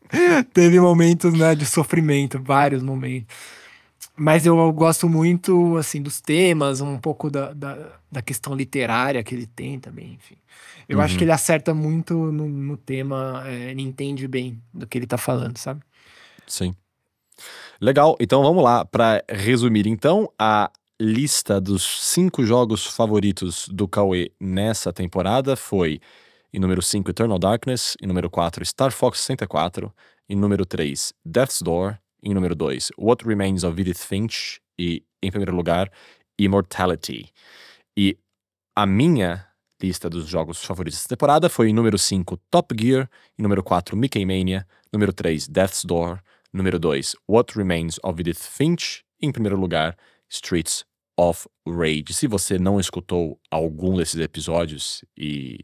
[0.54, 3.36] Teve momentos, né, de sofrimento, vários momentos.
[4.16, 9.36] Mas eu gosto muito, assim, dos temas, um pouco da, da, da questão literária que
[9.36, 10.36] ele tem também, enfim.
[10.90, 11.18] Eu acho Uhum.
[11.20, 15.18] que ele acerta muito no, no tema, é, ele entende bem do que ele tá
[15.18, 15.82] falando, sabe?
[16.48, 16.76] sim.
[17.82, 18.86] Legal, então vamos lá.
[18.86, 26.00] Pra resumir, então, a lista dos cinco jogos favoritos do Cauê nessa temporada foi:
[26.54, 29.94] em número 5, Eternal Darkness, em número 4, Star Fox 64,
[30.30, 35.30] em número 3, Death's Door, em número 2, What Remains of Edith Finch, e, em
[35.30, 35.92] primeiro lugar,
[36.40, 37.32] Immortality.
[37.98, 38.18] E
[38.76, 39.46] a minha
[39.82, 43.96] lista dos jogos favoritos dessa temporada foi em número 5, Top Gear, em número 4,
[43.96, 46.20] Mickey Mania, número 3, Death's Door,
[46.54, 49.96] número 2, What Remains of Edith Finch, em primeiro lugar,
[50.30, 50.86] Streets
[51.18, 52.14] of Rage.
[52.14, 55.58] Se você não escutou algum desses episódios e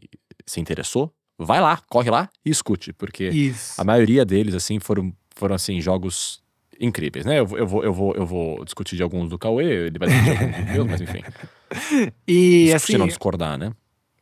[0.46, 3.80] se interessou, vai lá, corre lá e escute, porque Isso.
[3.80, 6.42] a maioria deles, assim, foram, foram assim, jogos
[6.80, 7.38] incríveis, né?
[7.38, 10.08] Eu, vou- eu, vou, eu, vou, eu vou discutir de alguns do Cauê, ele vai
[10.08, 11.22] discutir de alguns dos meus, mas enfim.
[12.26, 13.72] E Se assim, não discordar, né?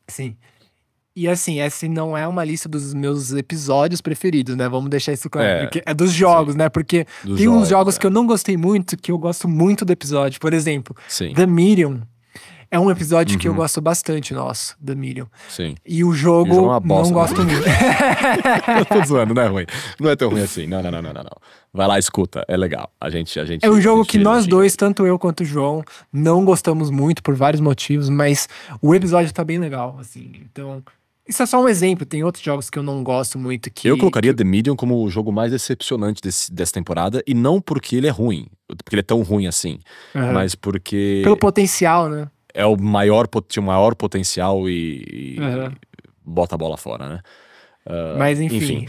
[0.08, 0.36] sim.
[1.14, 4.66] E assim, essa não é uma lista dos meus episódios preferidos, né?
[4.68, 5.46] Vamos deixar isso claro.
[5.46, 6.68] É, é dos jogos, né?
[6.70, 7.98] Porque Dos tem uns jogos é.
[8.00, 10.40] que eu não gostei muito, que eu gosto muito do episódio.
[10.40, 12.00] Por exemplo, Sim, The Medium
[12.70, 13.58] é um episódio que eu Uhum.
[13.58, 15.26] gosto bastante, nosso, The Medium.
[15.50, 15.74] sim.
[15.86, 17.26] E o jogo, o jogo é bosta, não né?
[17.26, 17.66] gosto muito.
[18.78, 19.66] Eu tô zoando, não é ruim.
[20.00, 20.66] Não é tão ruim assim.
[20.66, 21.36] Não, não, não, não, não.
[21.74, 22.42] Vai lá, escuta.
[22.48, 22.90] É legal.
[22.98, 23.38] A gente.
[23.38, 24.50] A gente É um jogo gente que nós elogia.
[24.50, 28.48] dois, tanto eu quanto o João, não gostamos muito por vários motivos, mas
[28.80, 30.32] o episódio tá bem legal, assim.
[30.50, 30.82] Então,
[31.28, 32.04] isso é só um exemplo.
[32.04, 35.10] Tem outros jogos que eu não gosto muito que Eu colocaria The Medium como o
[35.10, 39.04] jogo mais decepcionante desse- dessa temporada, e não porque ele é ruim, porque ele é
[39.04, 39.78] tão ruim assim,
[40.14, 40.32] Aham.
[40.32, 42.28] mas porque pelo potencial, né?
[42.54, 45.72] é o maior, tinha o maior potencial e, e Aham.
[46.24, 47.20] bota a bola fora, né?
[47.86, 48.86] Ah, Mas enfim, enfim.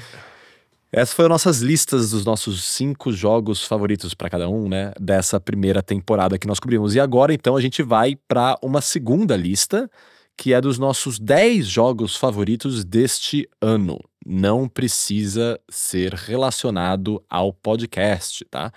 [0.92, 4.94] Essas foram nossas listas dos nossos cinco jogos favoritos pra cada um, né?
[5.00, 6.94] Dessa primeira temporada que nós cobrimos.
[6.94, 9.90] E agora, então, a gente vai pra uma segunda lista,
[10.38, 14.00] que é dos nossos 10 jogos favoritos deste ano.
[14.26, 18.72] Não precisa ser relacionado ao podcast, tá?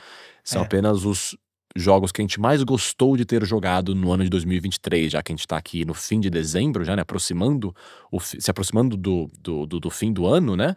[0.44, 0.64] São É.
[0.64, 1.36] apenas os
[1.78, 5.30] jogos que a gente mais gostou de ter jogado no ano de 2023, já que
[5.32, 7.02] a gente tá aqui no fim de dezembro, já, né?
[7.02, 7.74] Aproximando,
[8.10, 10.74] o se aproximando do, do, do, do fim do ano, né?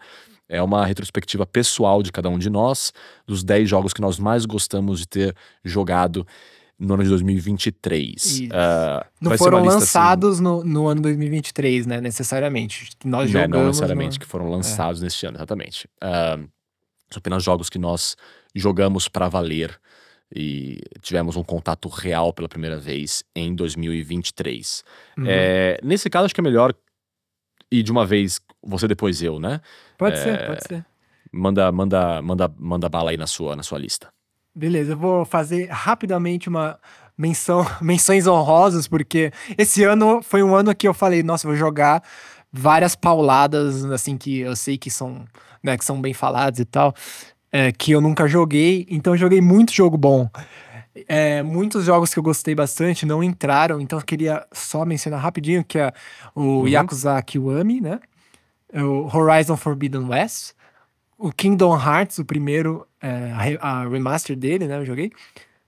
[0.48, 2.92] É uma retrospectiva pessoal de cada um de nós,
[3.26, 6.26] dos 10 jogos que nós mais gostamos de ter jogado
[6.80, 8.16] no ano de 2023.
[8.16, 8.44] Isso.
[8.46, 12.00] Uh, Não ser uma foram assim, lançados no, no ano 2023, né?
[12.00, 12.92] Necessariamente.
[13.04, 13.58] Nós né, jogamos.
[13.58, 15.90] não necessariamente no- que foram lançados neste ano, exatamente.
[16.02, 16.38] Ah,
[17.12, 18.16] são apenas jogos que nós
[18.56, 19.78] jogamos para valer
[20.34, 24.84] e tivemos um contato real pela primeira vez em 2023.
[25.18, 25.26] Uhum.
[25.28, 26.74] É, nesse caso, acho que é melhor
[27.72, 29.60] ir de uma vez você depois eu, né?
[29.98, 30.86] Pode é, ser, pode ser.
[31.32, 34.12] Manda, manda, manda, manda bala aí na sua, na sua lista.
[34.60, 36.78] Beleza, eu vou fazer rapidamente uma
[37.18, 41.58] menção, menções honrosas, porque esse ano foi um ano que eu falei, nossa, eu vou
[41.58, 42.04] jogar
[42.52, 45.24] várias pauladas, assim, que eu sei que são,
[45.64, 46.94] né, que são bem faladas e tal,
[47.50, 50.30] é, que eu nunca joguei, então eu joguei muito jogo bom.
[51.08, 55.64] É, muitos jogos que eu gostei bastante não entraram, então eu queria só mencionar rapidinho
[55.64, 55.94] que é
[56.36, 56.68] o Uhum.
[56.68, 58.02] Yakuza Kiwami, né?
[58.74, 60.52] O Horizon Forbidden West,
[61.20, 64.78] o Kingdom Hearts, o primeiro, é, a, re- a remaster dele, né?
[64.80, 65.12] Eu joguei.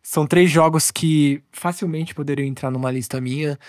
[0.01, 3.59] São três jogos que facilmente poderiam entrar numa lista minha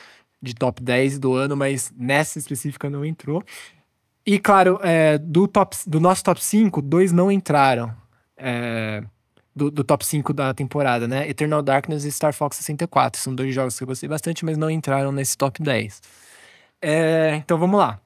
[0.40, 3.42] de top 10 do ano, mas nessa específica não entrou.
[4.24, 7.92] E claro, é, do, top, do nosso top 5, dois não entraram.
[8.36, 9.02] é,
[9.54, 11.28] do, do top 5 da temporada, né?
[11.28, 13.20] Eternal Darkness e Star Fox 64.
[13.20, 16.00] São dois jogos que eu gostei bastante, mas não entraram nesse top 10.
[16.80, 18.00] É, então vamos lá.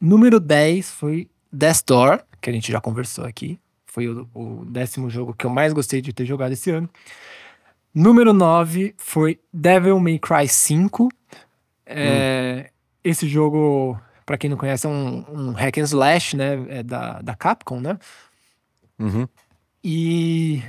[0.00, 3.58] Número 10 foi Death Door, que a gente já conversou aqui.
[3.86, 6.88] Foi o, o décimo jogo que eu mais gostei de ter jogado esse ano.
[7.94, 11.08] Número 9 foi Devil May Cry 5.
[11.86, 12.70] É,
[13.02, 16.66] Esse jogo, pra quem não conhece, é um, um hack and slash, né?
[16.68, 17.98] É da, da Capcom, né?
[18.98, 19.26] Uhum.
[19.82, 20.62] E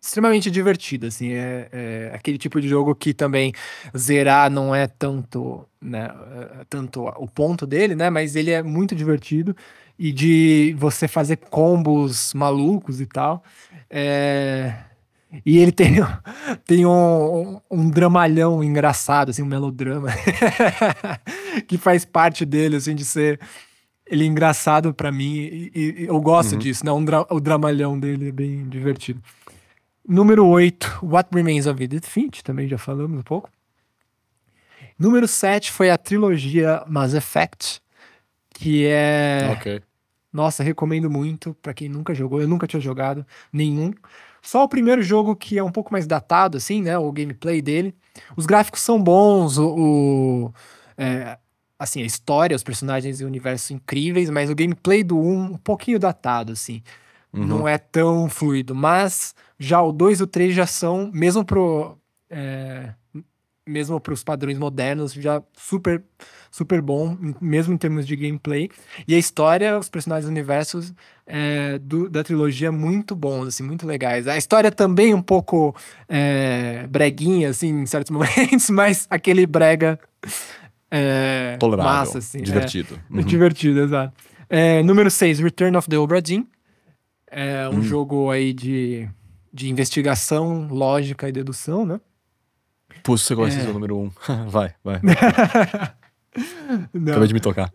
[0.00, 3.52] extremamente divertido, assim, é, é aquele tipo de jogo que também
[3.96, 6.10] zerar não é tanto, né,
[6.60, 9.54] é, tanto o ponto dele, né, mas ele é muito divertido
[10.02, 13.44] e de você fazer combos malucos e tal,
[13.90, 14.72] é,
[15.44, 15.96] e ele tem,
[16.64, 20.08] tem um, um dramalhão engraçado, assim, um melodrama
[21.68, 23.38] que faz parte dele, assim, de ser
[24.06, 26.58] ele é engraçado pra mim e, e- eu gosto Uhum.
[26.58, 26.90] disso, né?
[26.90, 29.22] Um dra- o dramalhão dele é bem divertido.
[30.08, 33.48] Número 8, What Remains of Edith Finch, também já falamos um pouco.
[34.98, 37.80] Número 7 foi a trilogia Mass Effect,
[38.52, 39.80] que é Ok.
[40.32, 42.40] Nossa, recomendo muito pra quem nunca jogou.
[42.40, 43.92] Eu nunca tinha jogado nenhum.
[44.42, 46.96] Só o primeiro jogo que é um pouco mais datado, assim, né?
[46.98, 47.94] O gameplay dele.
[48.36, 49.74] Os gráficos são bons, o,
[50.46, 50.54] o-
[50.96, 51.38] é,
[51.78, 55.56] assim, a história, os personagens e o universo incríveis, mas o gameplay do 1 um
[55.56, 56.82] pouquinho datado, assim.
[57.32, 57.46] Uhum.
[57.46, 58.74] Não é tão fluido.
[58.74, 61.96] Mas já o 2 e o 3 já são, mesmo pro.
[62.30, 62.94] é,
[63.70, 66.02] mesmo para os padrões modernos, já super,
[66.50, 68.68] super bom, mesmo em termos de gameplay.
[69.06, 70.80] E a história, os personagens do universo
[71.26, 74.26] é, do- da trilogia, muito bons, assim, muito legais.
[74.26, 75.74] A história também um pouco
[76.08, 79.98] é, breguinha, assim, em certos momentos, mas aquele brega
[80.90, 81.92] é, Tolerável.
[81.92, 82.38] massa, assim.
[82.38, 82.42] é.
[82.42, 82.98] divertido.
[83.10, 83.22] Uhum.
[83.22, 84.12] Divertido, exato.
[84.48, 86.44] É, número 6, Return of the Obra Dinn.
[87.30, 87.82] É um Hum.
[87.82, 89.08] jogo aí de,
[89.52, 92.00] de investigação, lógica e dedução, né?
[93.02, 93.70] Pô, você gosta de É.
[93.70, 94.10] o número um.
[94.48, 95.00] vai, vai.
[96.92, 97.12] Não.
[97.12, 97.72] Acabei de me tocar.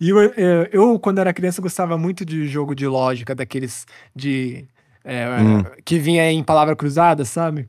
[0.00, 4.66] E eu, é, eu, quando era criança, gostava muito de jogo de lógica, daqueles de.
[5.04, 5.62] é, Hum.
[5.84, 7.68] que vinha em palavra cruzada, sabe?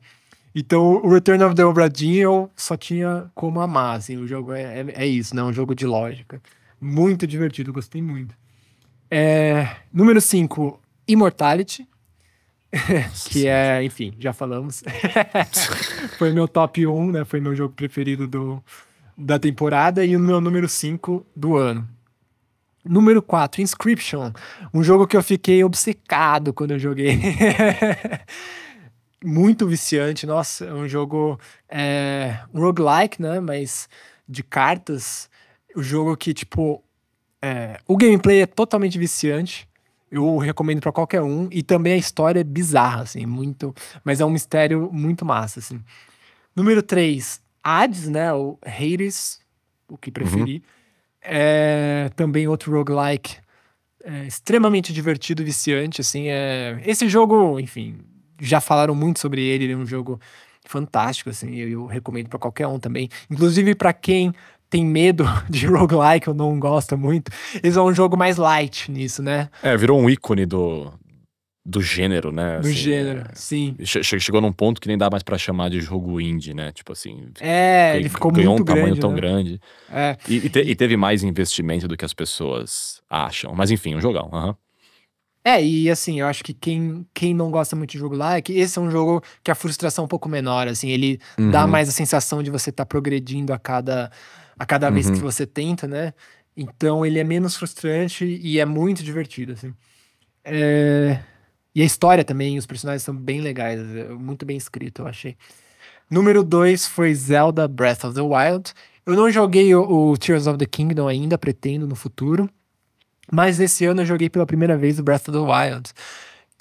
[0.56, 4.54] Então, o Return of the Obra Dinn eu só tinha como amar, assim, o jogo
[4.54, 5.42] é, é, é isso, né?
[5.44, 6.42] Um jogo de lógica.
[6.80, 8.36] Muito divertido, gostei muito.
[9.10, 11.88] É, número 5, Immortality.
[13.30, 14.84] que é, enfim, já falamos.
[16.18, 17.26] Foi meu top 1, né?
[17.26, 18.64] Foi meu jogo preferido do,
[19.18, 21.88] da temporada e o meu número 5 do ano.
[22.84, 24.32] Número 4, Inscription.
[24.74, 27.18] Um jogo que eu fiquei obcecado quando eu joguei.
[29.24, 33.40] Muito viciante, nossa, é um jogo é, um roguelike, né?
[33.40, 33.88] Mas
[34.28, 35.30] de cartas.
[35.76, 36.84] O jogo que, tipo,
[37.42, 39.68] é, o gameplay é totalmente viciante.
[40.14, 41.48] Eu recomendo pra qualquer um.
[41.52, 43.74] E também a história é bizarra, assim, muito.
[44.04, 45.82] Mas é um mistério muito massa, assim.
[46.56, 48.32] Número 3, Hades, né?
[48.32, 49.40] O Hades,
[49.90, 50.62] o que preferi.
[51.20, 53.38] É também outro roguelike
[54.04, 56.28] é, extremamente divertido e viciante, assim.
[56.28, 56.80] É...
[56.86, 57.98] Esse jogo, enfim,
[58.40, 60.20] já falaram muito sobre ele, ele é um jogo
[60.66, 63.10] fantástico, assim, eu, eu recomendo pra qualquer um também.
[63.32, 64.34] Inclusive pra quem
[64.74, 69.22] tem medo de roguelike ou não gosta muito, esse é um jogo mais light nisso,
[69.22, 69.50] né?
[69.62, 70.92] É, virou um ícone do,
[71.64, 72.60] do gênero, né?
[72.60, 73.36] Do assim, gênero, é.
[73.36, 73.76] sim.
[73.84, 76.72] Che- che- Chegou num ponto que nem dá mais pra chamar de jogo indie, né?
[76.72, 77.28] Tipo assim.
[77.40, 79.16] É, ele ficou ganhou muito um tamanho grande, tão né?
[79.16, 79.62] grande.
[79.92, 83.54] É, E, e te- e teve mais investimento do que as pessoas acham.
[83.54, 84.28] Mas enfim, um jogão.
[84.34, 84.56] aham.
[85.46, 88.42] É, e assim, eu acho que quem, quem não gosta muito de jogo lá é
[88.42, 91.52] que esse é um jogo que a frustração é um pouco menor, assim, ele uhum.
[91.52, 94.10] dá mais a sensação de você estar tá progredindo a cada,
[94.58, 95.22] a cada vez que uhum.
[95.22, 96.14] você tenta, né?
[96.56, 99.74] Então ele é menos frustrante e é muito divertido, assim.
[100.44, 101.20] É...
[101.76, 103.80] E a história também, os personagens são bem legais,
[104.20, 105.36] muito bem escrito, eu achei.
[106.10, 108.74] Número 2 foi Zelda Breath of the Wild.
[109.06, 112.48] Eu não joguei o, o Tears of the Kingdom ainda, pretendo no futuro.
[113.32, 115.92] Mas esse ano eu joguei pela primeira vez o Breath of the Wild,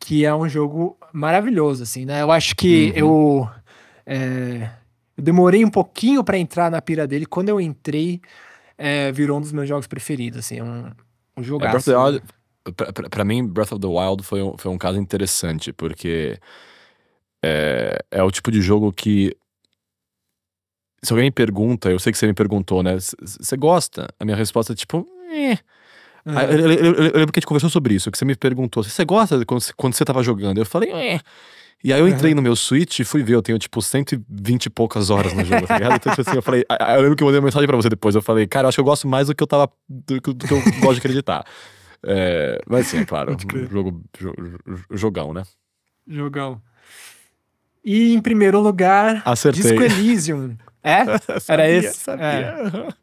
[0.01, 2.23] que é um jogo maravilhoso, assim, né?
[2.23, 2.97] Eu acho que uhum.
[2.97, 3.51] eu,
[4.07, 4.71] é,
[5.17, 7.27] eu demorei um pouquinho para entrar na pira dele.
[7.27, 8.21] Quando eu entrei,
[8.77, 10.91] é, virou um dos meus jogos preferidos, assim, é um,
[11.37, 11.43] um.
[11.61, 12.21] É, né?
[12.75, 16.39] pra, pra, pra, mim, Breath of the Wild foi um, foi um caso interessante, porque
[17.43, 19.37] é, é o tipo de jogo que
[21.03, 22.97] se alguém me pergunta, eu sei que você me perguntou, né?
[22.97, 24.09] Você gosta?
[24.21, 25.59] A minha resposta é tipo, eh.
[26.25, 26.55] É.
[26.55, 28.85] Eu, eu, eu, eu, lembro que a gente conversou sobre isso, que você me perguntou,
[28.85, 30.59] você gosta quando, quando você tava jogando?
[30.59, 31.21] Eu falei, é.
[31.85, 32.37] E aí eu entrei uhum.
[32.37, 35.67] no meu Switch e fui ver, eu tenho tipo 120 e poucas horas no jogo,
[35.67, 35.97] tá ligado?
[35.97, 38.15] Então, tipo assim, eu falei, eu lembro que eu mandei uma mensagem pra você depois,
[38.15, 40.47] eu falei, cara, eu acho que eu gosto mais do que eu tava, do, do
[40.47, 41.45] que eu gosto de acreditar.
[42.05, 43.37] É, mas sim, é claro,
[43.71, 44.01] jogo,
[44.93, 45.43] jogão, né?
[46.07, 46.63] Jogão.
[47.85, 49.63] E em primeiro lugar, Acertei.
[49.63, 50.57] Disco Elysium.
[50.83, 51.05] É?
[51.41, 51.99] sabia, Era esse?
[51.99, 52.27] Sabia.
[52.27, 53.03] É.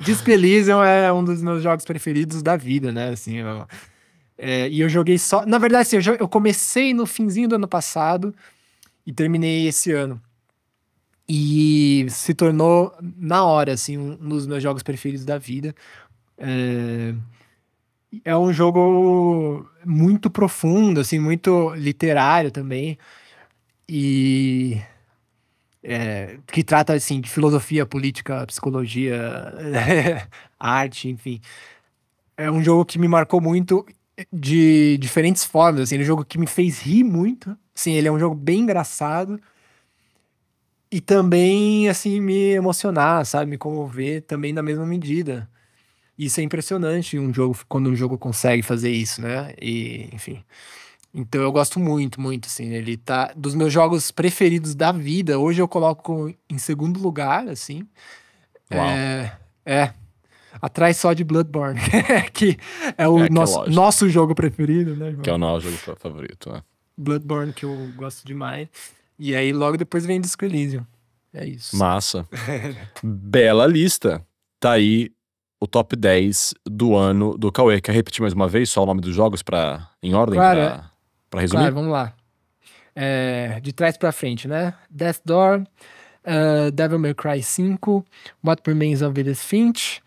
[0.00, 3.10] Disco Elysium é um dos meus jogos preferidos da vida, né?
[3.10, 3.66] Assim, eu,
[4.36, 5.46] é, e eu joguei só.
[5.46, 8.34] Na verdade, assim, eu, eu comecei no finzinho do ano passado
[9.06, 10.20] e terminei esse ano.
[11.28, 15.74] E se tornou, na hora, assim, um dos meus jogos preferidos da vida.
[16.36, 17.14] É,
[18.24, 22.98] é um jogo muito profundo, assim, muito literário também.
[23.88, 24.80] E
[25.82, 29.52] é, que trata assim de filosofia, política, psicologia,
[30.58, 31.40] arte, enfim.
[32.36, 33.86] É um jogo que me marcou muito
[34.32, 37.56] de diferentes formas, assim, é um jogo que me fez rir muito.
[37.74, 39.40] Sim, ele é um jogo bem engraçado
[40.90, 45.48] e também assim me emocionar, sabe, me comover também na mesma medida.
[46.16, 49.52] Isso é impressionante um jogo quando um jogo consegue fazer isso, né?
[49.60, 50.44] E, enfim.
[51.12, 52.72] Então eu gosto muito, muito, assim.
[52.72, 53.32] Ele tá.
[53.36, 57.86] Dos meus jogos preferidos da vida, hoje eu coloco em segundo lugar, assim.
[58.72, 58.86] Uau.
[58.86, 59.36] É.
[59.66, 59.94] é
[60.60, 61.80] atrás só de Bloodborne,
[62.32, 62.56] que
[62.96, 65.08] é o é, nosso, é nosso jogo preferido, né?
[65.08, 65.22] Irmão?
[65.22, 66.62] Que é o nosso jogo favorito, né?
[66.96, 68.68] Bloodborne, que eu gosto demais.
[69.18, 70.84] E aí logo depois vem Disco Elysium.
[71.32, 71.76] É isso.
[71.76, 72.26] Massa.
[73.02, 74.24] Bela lista.
[74.60, 75.10] Tá aí
[75.60, 77.80] o top 10 do ano do Cauê.
[77.80, 80.36] Quer repetir mais uma vez só o nome dos jogos pra, em ordem?
[80.36, 80.90] Claro, pra...
[81.30, 81.60] Pra resumir?
[81.62, 82.14] Claro, vamos lá.
[82.94, 84.74] É, de trás pra frente, né?
[84.88, 85.62] Death Door,
[86.24, 88.04] uh, Devil May Cry 5,
[88.44, 90.00] What Remains of Edith Finch,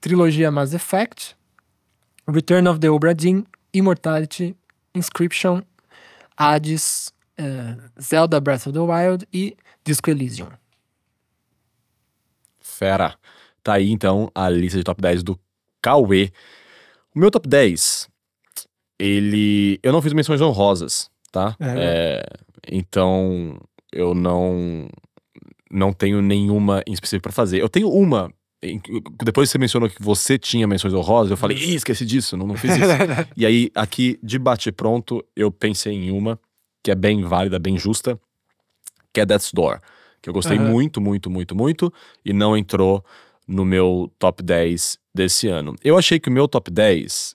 [0.00, 1.36] trilogia Mass Effect,
[2.26, 4.56] Return of the Obra Dinn, Immortality,
[4.94, 5.62] Inscription,
[6.36, 10.48] Hades, uh, Zelda Breath of the Wild e Disco Elysium.
[12.60, 13.16] Fera.
[13.62, 15.38] Tá aí então a lista de top 10 do
[15.82, 16.32] Cauê.
[17.14, 18.08] O meu top 10
[19.00, 19.80] ele.
[19.82, 21.56] Eu não fiz menções honrosas, tá?
[21.58, 21.74] É.
[21.78, 22.22] É,
[22.70, 23.58] então,
[23.90, 24.88] eu não.
[25.70, 27.60] Não tenho nenhuma em específico pra fazer.
[27.60, 28.30] Eu tenho uma.
[29.22, 32.56] Depois você mencionou que você tinha menções honrosas, eu falei, Ih, esqueci disso, não, não
[32.56, 32.84] fiz isso.
[33.36, 36.38] e aí, aqui, de bate-pronto, eu pensei em uma
[36.82, 38.20] que é bem válida, bem justa,
[39.12, 39.80] que é Death's Door.
[40.20, 40.70] Que eu gostei uhum.
[40.70, 41.92] muito, muito, muito, muito,
[42.24, 43.02] e não entrou
[43.46, 45.74] no meu top 10 desse ano.
[45.82, 47.34] Eu achei que o meu top 10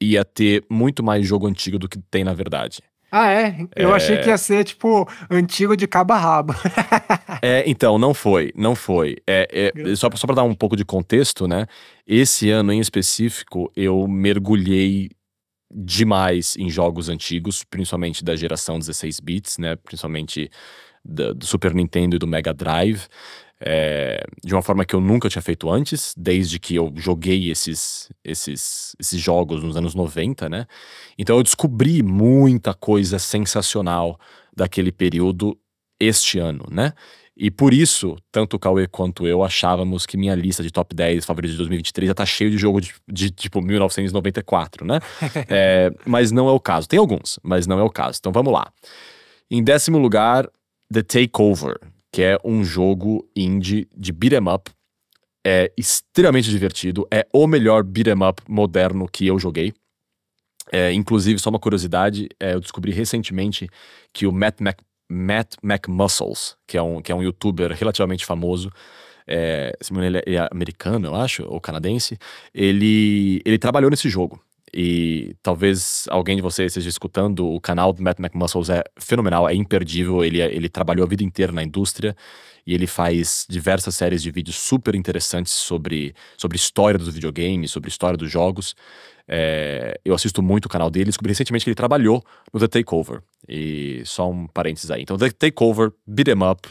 [0.00, 2.80] ia ter muito mais jogo antigo do que tem na verdade.
[3.10, 3.66] Ah, é?
[3.74, 3.96] Eu é...
[3.96, 6.54] achei que ia ser, tipo, antigo de cabo a rabo.
[7.42, 9.16] é, então, não foi, não foi.
[9.26, 11.66] É, é só, só pra dar um pouco de contexto, né?
[12.06, 15.10] Esse ano em específico, eu mergulhei
[15.72, 19.76] demais em jogos antigos, principalmente da geração 16 bits, né?
[19.76, 20.50] Principalmente
[21.04, 23.06] do, do Super Nintendo e do Mega Drive
[23.60, 28.08] é, de uma forma que eu nunca tinha feito antes, desde que eu joguei esses,
[28.24, 30.66] esses, esses jogos nos anos 90, né?
[31.18, 34.18] Então eu descobri muita coisa sensacional
[34.56, 35.58] daquele período
[36.00, 36.94] este ano, né?
[37.36, 41.24] E por isso, tanto o Cauê quanto eu achávamos que minha lista de top 10
[41.24, 45.00] favoritos de 2023 já tá cheio de jogo de, de tipo 1994, né?
[45.48, 46.88] é, mas não é o caso.
[46.88, 48.18] Tem alguns, mas não é o caso.
[48.20, 48.70] Então vamos lá.
[49.50, 50.50] Em décimo lugar,
[50.92, 51.78] The Takeover,
[52.12, 54.70] que é um jogo indie de beat'em up.
[55.44, 59.72] É extremamente divertido, é o melhor beat'em up moderno que eu joguei.
[60.72, 63.68] É, inclusive, só uma curiosidade, é, eu descobri recentemente
[64.12, 64.78] que o Matt, Mac,
[65.10, 68.70] Matt McMuscles, que é, um, que é um youtuber relativamente famoso,
[69.26, 72.18] é, ele é americano, eu acho, ou canadense,
[72.52, 74.40] ele, ele trabalhou nesse jogo.
[74.72, 79.54] E talvez alguém de vocês esteja escutando, o canal do Matt McMuscles é fenomenal, é
[79.54, 80.24] imperdível.
[80.24, 82.14] Ele, é, ele trabalhou a vida inteira na indústria
[82.66, 87.88] e ele faz diversas séries de vídeos super interessantes sobre, sobre história dos videogames, sobre
[87.88, 88.76] história dos jogos.
[89.26, 93.22] É, eu assisto muito o canal dele, descobri recentemente que ele trabalhou no The Takeover.
[93.48, 95.02] E só um parênteses aí.
[95.02, 96.68] Então, The Takeover, Beat 'em Up,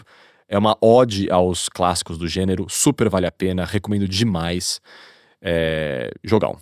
[0.47, 4.81] é uma ode aos clássicos do gênero, super vale a pena, recomendo demais.
[5.41, 6.57] É, jogão.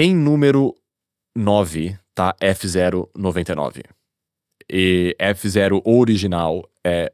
[0.00, 0.76] Em número
[1.36, 3.82] 9 tá F099.
[4.70, 7.12] E F0 original é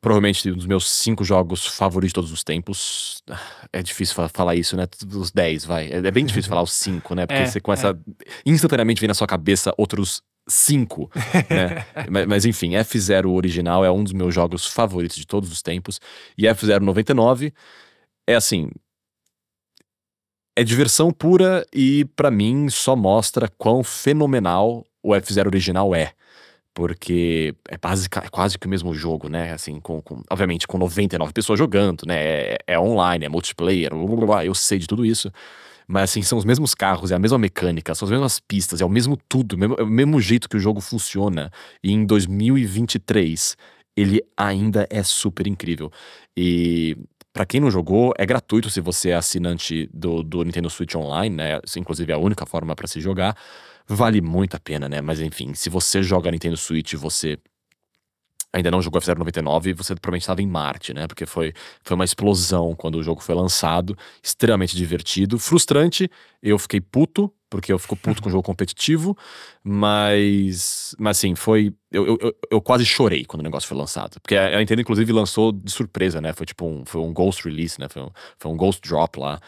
[0.00, 3.20] provavelmente um dos meus cinco jogos favoritos de todos os tempos.
[3.72, 4.86] É difícil falar isso, né?
[5.04, 5.90] Dos 10, vai.
[5.90, 7.26] É, é bem difícil falar os cinco, né?
[7.26, 7.90] Porque é, você começa.
[7.90, 8.30] É.
[8.46, 11.10] Instantaneamente vem na sua cabeça outros cinco,
[11.50, 11.84] né?
[12.08, 16.00] mas, mas, enfim, F0 original é um dos meus jogos favoritos de todos os tempos.
[16.38, 17.52] E F0 99
[18.24, 18.70] é assim
[20.58, 26.10] é diversão pura e, para mim, só mostra quão fenomenal o F0 original é.
[26.74, 29.52] Porque é, é quase que o mesmo jogo, né?
[29.52, 32.16] Assim, com, com, obviamente com 99 pessoas jogando, né?
[32.16, 35.30] É, é online, é multiplayer, blá, blá, blá, eu sei de tudo isso.
[35.86, 38.84] Mas assim, são os mesmos carros, é a mesma mecânica, são as mesmas pistas, é
[38.84, 41.52] o mesmo tudo, mesmo, é o mesmo jeito que o jogo funciona.
[41.84, 43.56] E em 2023,
[43.96, 45.88] ele ainda é super incrível.
[46.36, 46.96] E
[47.38, 51.36] para quem não jogou, é gratuito se você é assinante do, do Nintendo Switch Online,
[51.36, 51.60] né?
[51.76, 53.36] Inclusive, é a única forma para se jogar.
[53.86, 55.00] Vale muito a pena, né?
[55.00, 57.38] Mas enfim, se você joga Nintendo Switch, você
[58.52, 61.06] ainda não jogou F099, você provavelmente estava em Marte, né?
[61.06, 66.10] Porque foi, foi uma explosão quando o jogo foi lançado, extremamente divertido, frustrante.
[66.42, 69.16] Eu fiquei puto, porque eu fico puto com o jogo competitivo,
[69.62, 71.74] mas, mas assim, foi.
[71.90, 74.20] Eu, eu, eu, quase chorei quando o negócio foi lançado.
[74.20, 76.32] Porque a Nintendo, inclusive, lançou de surpresa, né?
[76.32, 77.88] Foi tipo um, foi um Ghost Release, né?
[77.88, 79.40] Foi um, foi um Ghost Drop lá.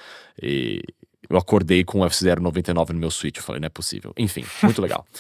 [0.42, 0.82] E
[1.28, 3.36] eu acordei com o F099 no meu Switch.
[3.36, 4.12] Eu falei, não é possível.
[4.18, 5.06] Enfim, muito legal.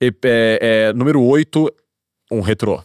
[0.00, 1.68] E, é, é, número 8
[2.30, 2.82] um retrô.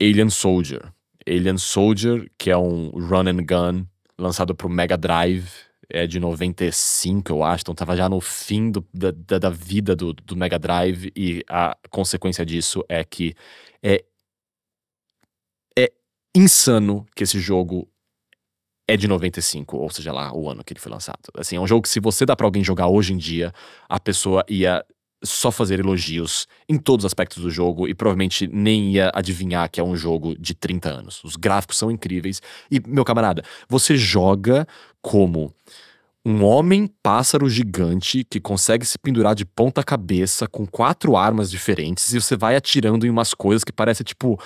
[0.00, 0.92] Alien Soldier.
[1.26, 3.86] Alien Soldier, que é um run and gun
[4.18, 5.48] lançado pro Mega Drive,
[5.88, 10.12] é de 95, eu acho, então tava já no fim do, da, da vida do,
[10.12, 13.34] do Mega Drive, e a consequência disso é que
[13.82, 14.04] é,
[15.78, 15.92] é
[16.34, 17.88] insano que esse jogo
[18.88, 21.18] é de 95, ou seja lá, o ano que ele foi lançado.
[21.34, 23.52] Assim, é um jogo que se você dá para alguém jogar hoje em dia,
[23.88, 24.84] a pessoa ia
[25.26, 29.80] só fazer elogios em todos os aspectos do jogo e provavelmente nem ia adivinhar que
[29.80, 31.22] é um jogo de 30 anos.
[31.24, 32.40] Os gráficos são incríveis.
[32.70, 34.66] E, meu camarada, você joga
[35.00, 35.52] como
[36.24, 42.12] um homem pássaro gigante que consegue se pendurar de ponta cabeça com quatro armas diferentes
[42.12, 44.36] e você vai atirando em umas coisas que parecem tipo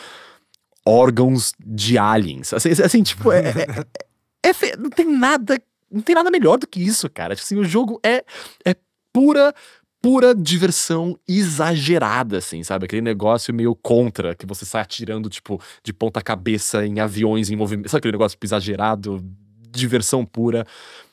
[0.85, 2.53] órgãos de aliens.
[2.53, 5.59] Assim, assim tipo, é, é, é, é, não tem nada,
[5.91, 7.33] não tem nada melhor do que isso, cara.
[7.33, 8.25] Assim, o jogo é,
[8.65, 8.77] é
[9.13, 9.55] pura
[10.01, 12.87] pura diversão exagerada, assim, sabe?
[12.87, 17.57] Aquele negócio meio contra, que você sai atirando, tipo, de ponta cabeça em aviões em
[17.57, 17.89] movimento.
[17.89, 19.23] Sabe aquele negócio tipo, exagerado?
[19.71, 20.67] Diversão pura.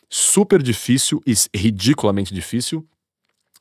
[0.09, 2.85] Super difícil e ridiculamente difícil.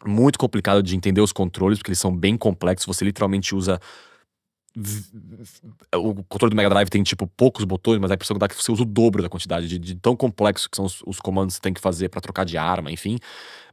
[0.04, 2.86] Muito complicado de entender os controles, porque eles são bem complexos.
[2.86, 3.80] Você literalmente usa
[5.94, 8.70] o controle do Mega Drive tem, tipo, poucos botões, mas a impressão dá que você
[8.70, 11.56] usa o dobro da quantidade de, de tão complexo que são os, os comandos que
[11.56, 13.18] você tem que fazer para trocar de arma, enfim.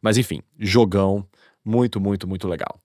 [0.02, 1.28] Mas enfim, jogão,
[1.64, 2.80] muito, muito, muito legal.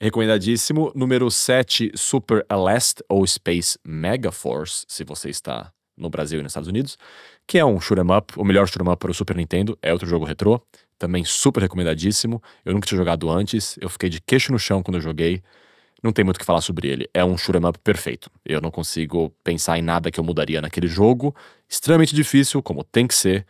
[0.00, 0.92] Recomendadíssimo.
[0.94, 6.52] Número 7, Super Aleste ou Space Mega Force, se você está no Brasil e nos
[6.52, 6.96] Estados Unidos,
[7.46, 10.08] que é um shoot'em up, o melhor shoot'em up para o Super Nintendo, é outro
[10.08, 10.62] jogo retrô,
[10.96, 12.42] também super recomendadíssimo.
[12.64, 15.42] Eu nunca tinha jogado antes, eu fiquei de queixo no chão quando eu joguei.
[16.02, 17.10] Não tem muito o que falar sobre ele.
[17.12, 18.30] É um shoot'em up perfeito.
[18.44, 21.34] Eu não consigo pensar em nada que eu mudaria naquele jogo.
[21.68, 23.44] Extremamente difícil, como tem que ser.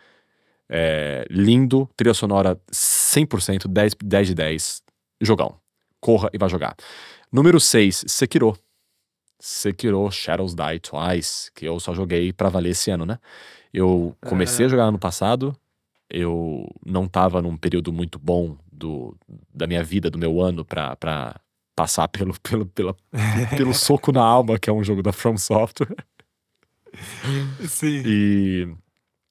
[0.71, 2.59] É, lindo, trilha sonora
[3.09, 4.83] 100%, 10, 10 de 10.
[5.21, 5.57] Jogão.
[6.01, 6.77] Corra e vá jogar.
[7.33, 8.57] Número 6, Sekiro.
[9.41, 13.19] Sekiro Shadows Die Twice, que eu só joguei pra valer esse ano, né?
[13.73, 15.57] Eu comecei a jogar ano passado,
[16.11, 19.15] eu não tava num período muito bom do,
[19.55, 21.39] da minha vida, do meu ano, pra, pra
[21.77, 22.97] passar pelo, pelo, pela,
[23.57, 25.95] pelo soco na alma, que é um jogo da From Software.
[27.69, 28.03] Sim.
[28.05, 28.69] E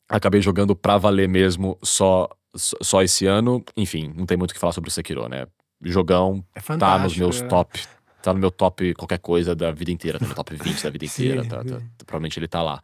[0.07, 3.63] acabei jogando pra valer mesmo só, só esse ano.
[3.75, 5.45] Enfim, não tem muito o que falar sobre o Sekiro, né?
[5.81, 7.47] Jogão é tá nos meus é.
[7.47, 7.79] top.
[8.21, 11.05] Tá no meu top qualquer coisa da vida inteira, tá no top 20 da vida
[11.05, 11.43] inteira.
[11.43, 12.81] Sim, tá, tá, provavelmente ele tá lá.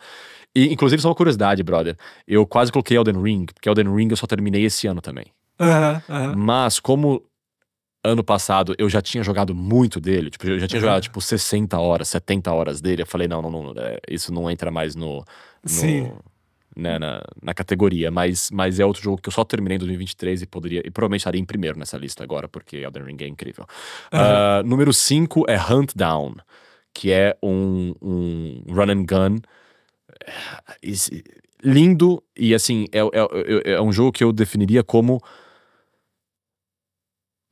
[0.55, 1.97] E, inclusive, só uma curiosidade, brother.
[2.27, 5.25] Eu quase coloquei Elden Ring, porque Elden Ring eu só terminei esse ano também.
[6.37, 7.23] Mas, como
[8.03, 11.79] ano passado eu já tinha jogado muito dele, tipo, eu já tinha jogado tipo 60
[11.79, 15.23] horas, 70 horas dele, eu falei, não, não, não, é, isso não entra mais no,
[15.63, 16.23] no
[16.75, 20.41] né, na, na categoria, mas, mas é outro jogo que eu só terminei em 2023
[20.41, 23.65] e poderia e provavelmente estaria em primeiro nessa lista agora, porque Elden Ring é incrível.
[24.11, 24.19] Uhum.
[24.19, 26.35] Uh, número 5 é Hunt Down,
[26.93, 29.41] que é um, um run and gun
[31.63, 35.21] lindo e assim, é, é, é um jogo que eu definiria como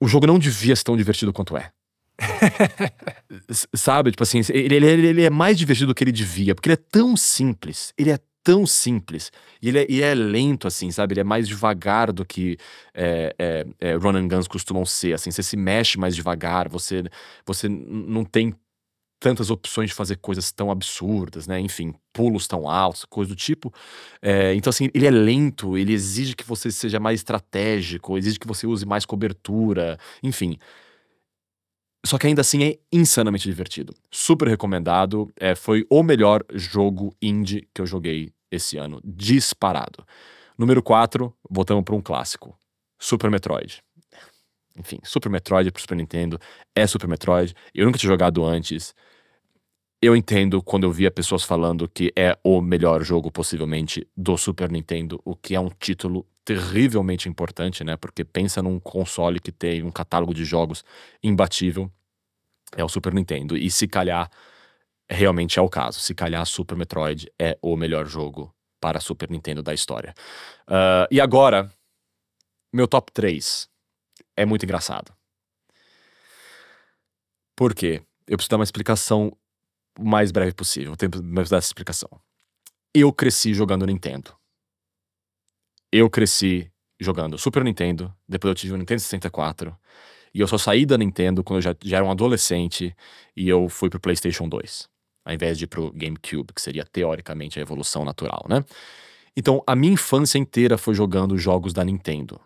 [0.01, 1.71] o jogo não devia ser tão divertido quanto é.
[3.75, 4.11] Sabe?
[4.11, 6.83] Tipo assim, ele, ele, ele, é mais divertido do que ele devia, porque ele é
[6.91, 7.93] tão simples.
[7.97, 9.31] Ele é tão simples.
[9.61, 11.13] E ele é, e é lento, assim, sabe?
[11.13, 12.57] Ele é mais devagar do que
[12.93, 15.31] é, é, é, run and guns costumam ser, assim.
[15.31, 17.03] Você se mexe mais devagar, você,
[17.45, 18.53] você não tem
[19.19, 21.59] tantas opções de fazer coisas tão absurdas, né?
[21.59, 23.71] Enfim, pulos tão altos, coisa do tipo.
[24.21, 28.47] É, então, assim, ele é lento, ele exige que você seja mais estratégico, exige que
[28.47, 30.57] você use mais cobertura, enfim.
[32.05, 33.93] Só que ainda assim é insanamente divertido.
[34.09, 35.31] Super recomendado.
[35.39, 38.99] É, foi o melhor jogo indie que eu joguei esse ano.
[39.03, 40.05] Disparado.
[40.57, 42.57] Número 4, voltamos para um clássico:
[42.99, 43.83] Super Metroid.
[44.77, 46.39] Enfim, Super Metroid pro Super Nintendo
[46.75, 47.53] é Super Metroid.
[47.73, 48.95] Eu nunca tinha jogado antes.
[50.01, 54.71] Eu entendo quando eu via pessoas falando que é o melhor jogo, possivelmente, do Super
[54.71, 57.95] Nintendo, o que é um título terrivelmente importante, né?
[57.95, 60.83] Porque pensa num console que tem um catálogo de jogos
[61.21, 61.91] imbatível,
[62.75, 63.55] é o Super Nintendo.
[63.55, 64.27] E se calhar,
[65.07, 65.99] realmente é o caso.
[65.99, 70.15] Se calhar, Super Metroid é o melhor jogo para Super Nintendo da história.
[70.67, 71.71] Uh, e agora,
[72.73, 73.69] meu top 3
[74.35, 75.13] é muito engraçado.
[77.55, 78.01] Por quê?
[78.25, 79.37] Eu preciso dar uma explicação
[79.97, 80.95] o mais breve possível.
[80.95, 82.09] Tenho que dar essa explicação.
[82.93, 84.33] Eu cresci jogando Nintendo.
[85.91, 89.75] Eu cresci jogando Super Nintendo, depois eu tive o Nintendo 64,
[90.33, 92.95] e eu só saí da Nintendo quando eu já, já era um adolescente
[93.35, 94.87] e eu fui pro PlayStation 2,
[95.25, 98.63] ao invés de ir pro GameCube, que seria teoricamente a evolução natural, né?
[99.35, 102.39] Então, a minha infância inteira foi jogando jogos da Nintendo.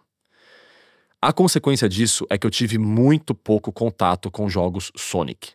[1.21, 5.53] A consequência disso é que eu tive muito pouco contato com jogos Sonic.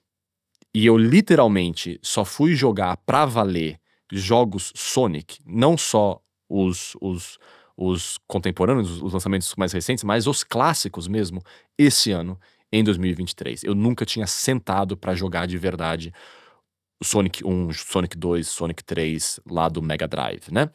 [0.75, 3.79] E eu literalmente só fui jogar pra valer
[4.13, 7.39] jogos Sonic, não só os, os,
[7.77, 11.43] os contemporâneos, os lançamentos mais recentes, mas os clássicos mesmo,
[11.79, 12.39] esse ano,
[12.73, 13.65] em 2023.
[13.65, 16.13] Eu nunca tinha sentado para jogar de verdade
[17.03, 20.71] Sonic 1, Sonic 2, Sonic 3 lá do Mega Drive, né?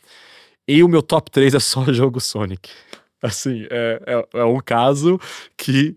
[0.68, 2.70] E o meu top 3 é só jogo Sonic.
[3.22, 5.20] Assim, é, é, é um caso
[5.58, 5.96] que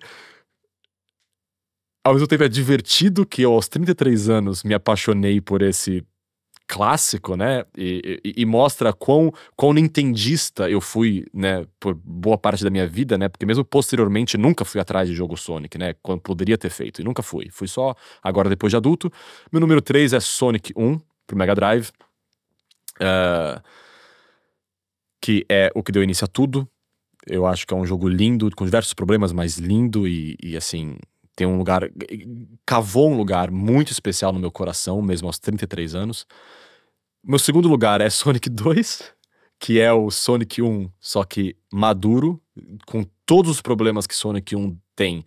[2.04, 6.04] ao mesmo tempo é divertido que eu, aos 33 anos, me apaixonei por esse
[6.68, 7.64] clássico, né?
[7.76, 11.66] E, e, e, mostra quão, quão nintendista eu fui, né?
[11.80, 13.28] Por boa parte da minha vida, né?
[13.28, 15.94] Porque mesmo posteriormente nunca fui atrás de jogo Sonic, né?
[16.02, 17.00] Quando poderia ter feito.
[17.00, 17.48] E nunca fui.
[17.50, 19.10] Fui só agora depois de adulto.
[19.50, 21.90] Meu número 3 é Sonic 1 pro Mega Drive.
[23.00, 23.62] Uh,
[25.22, 26.68] que é o que deu início a tudo.
[27.26, 30.96] Eu acho que é um jogo lindo, com diversos problemas, mas lindo e, e assim,
[31.38, 31.88] tem um lugar,
[32.66, 36.26] cavou um lugar muito especial no meu coração, mesmo aos 33 anos.
[37.22, 39.14] Meu segundo lugar é Sonic 2,
[39.60, 42.42] que é o Sonic 1, só que maduro,
[42.88, 45.24] com todos os problemas que Sonic 1 tem,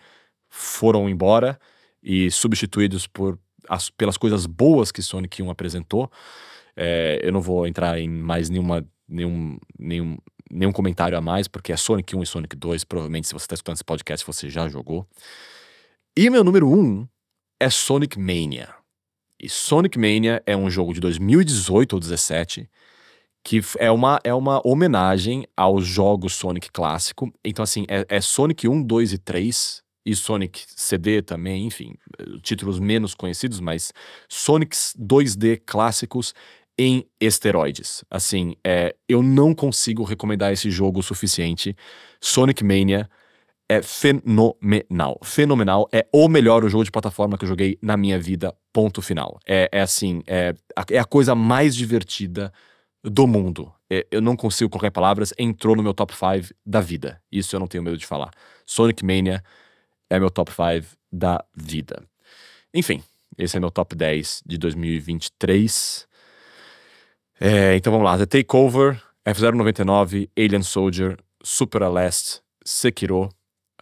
[0.49, 1.57] foram embora
[2.03, 3.39] e substituídos por
[3.69, 6.11] as, pelas coisas boas que Sonic 1 apresentou.
[6.75, 10.17] É, eu não vou entrar em mais nenhuma, nenhum, nenhum,
[10.51, 12.83] nenhum comentário a mais, porque é Sonic 1 e Sonic 2.
[12.83, 15.07] Provavelmente, se você está escutando esse podcast, você já jogou.
[16.15, 17.07] E meu número um
[17.57, 18.75] é Sonic Mania.
[19.39, 22.69] E Sonic Mania é um jogo de 2018 ou 2017
[23.43, 27.33] que é uma, é uma homenagem aos jogos Sonic clássico.
[27.43, 31.93] Então, assim, é, é, Sonic 1, 2 e 3, e Sonic CD também, enfim,
[32.41, 33.93] títulos menos conhecidos, mas
[34.27, 36.33] Sonics 2D clássicos
[36.77, 38.03] em esteroides.
[38.09, 41.75] Assim, é, eu não consigo recomendar esse jogo o suficiente.
[42.19, 43.09] Sonic Mania
[43.71, 45.17] é fenomenal.
[45.23, 45.87] Fenomenal.
[45.93, 48.53] É o melhor jogo de plataforma que eu joguei na minha vida.
[48.73, 49.39] Ponto final.
[49.47, 50.53] É, é assim, é,
[50.89, 52.51] é a coisa mais divertida
[53.01, 53.71] do mundo.
[53.89, 55.33] É, eu não consigo colocar palavras.
[55.39, 57.21] Entrou no meu top 5 da vida.
[57.31, 58.31] Isso eu não tenho medo de falar.
[58.65, 59.41] Sonic Mania
[60.09, 62.03] é meu top 5 da vida.
[62.73, 63.01] Enfim,
[63.37, 66.07] esse é meu top 10 de 2023.
[67.39, 68.17] É, então vamos lá.
[68.17, 73.29] The Takeover, F099, Alien Soldier, Super Aleste, Sekiro,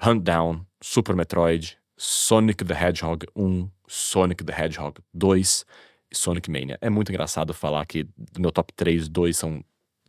[0.06, 5.66] Hunt Down, Super Metroid, Sonic the Hedgehog 1, Sonic the Hedgehog 2
[6.12, 6.78] e Sonic Mania.
[6.82, 9.64] É muito engraçado falar que do meu top 3, 2 são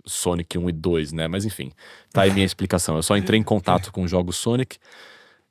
[0.06, 1.28] Sonic 1 e 2, né?
[1.28, 1.72] Mas enfim,
[2.12, 2.96] tá aí minha explicação.
[2.96, 4.78] Eu só entrei em contato com jogos Sonic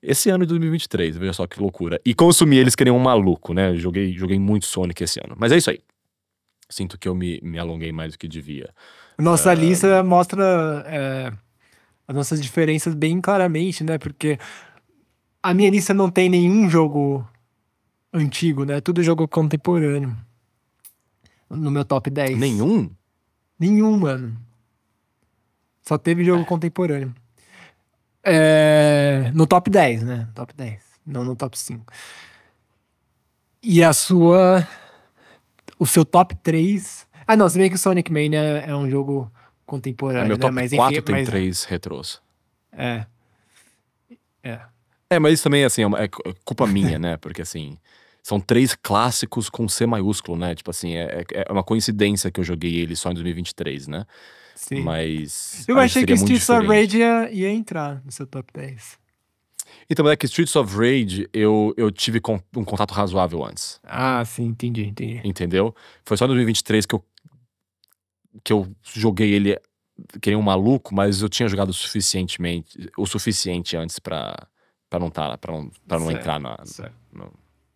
[0.02, 2.00] esse ano de 2023, veja só que loucura.
[2.06, 3.76] E consumi eles que nem um maluco, né?
[3.76, 5.36] Joguei, joguei muito Sonic esse ano.
[5.38, 5.80] Mas é isso aí.
[6.70, 8.70] Sinto que eu me, me alonguei mais do que devia
[9.18, 11.34] Nossa lista mostra é,
[12.10, 14.00] as nossas diferenças bem claramente, né?
[14.00, 14.40] Porque
[15.44, 17.24] a minha lista não tem nenhum jogo
[18.12, 18.82] antigo, né?
[18.82, 20.18] Tudo jogo contemporâneo.
[21.48, 22.36] No meu top 10.
[22.36, 22.90] Nenhum?
[23.60, 24.36] Nenhum, mano.
[25.84, 27.14] Só teve jogo contemporâneo.
[28.24, 30.28] É, no top 10, né?
[30.34, 30.82] Top 10.
[31.06, 31.94] Não no top 5.
[33.62, 34.68] E a sua.
[35.78, 37.08] O seu top 3.
[37.28, 39.32] Ah, não, se bem que o Sonic Mania é, é um jogo
[39.70, 40.26] contemporâneo.
[40.26, 40.42] É, meu né?
[40.42, 42.22] top mas, 4 enfim, tem mas- três retrôs.
[42.72, 43.06] É.
[44.44, 44.60] É.
[45.10, 47.18] É, mas isso também, assim, é é é culpa minha, né?
[47.18, 47.78] Porque, assim,
[48.22, 50.54] são três clássicos com C maiúsculo, né?
[50.56, 54.06] Tipo assim, é, é- é uma coincidência que eu joguei ele só em 2023, né?
[54.56, 54.82] Sim.
[54.82, 55.66] Mas.
[55.68, 56.68] Eu achei que Streets of.
[56.68, 58.98] Rage ia, ia entrar no seu top 10.
[59.90, 64.24] Então, é que Streets of Rage eu, eu tive con- um contato razoável antes, Ah,
[64.26, 65.22] sim, entendi, entendi.
[65.24, 65.74] entendeu?
[66.06, 67.04] Foi só em 2023 que eu,
[68.44, 69.60] que eu joguei ele
[70.22, 74.36] que nem um maluco, mas eu tinha jogado suficientemente, o suficiente antes pra,
[74.90, 76.58] pra não, tá, pra não, pra não Certo, entrar na,
[77.12, 77.34] no-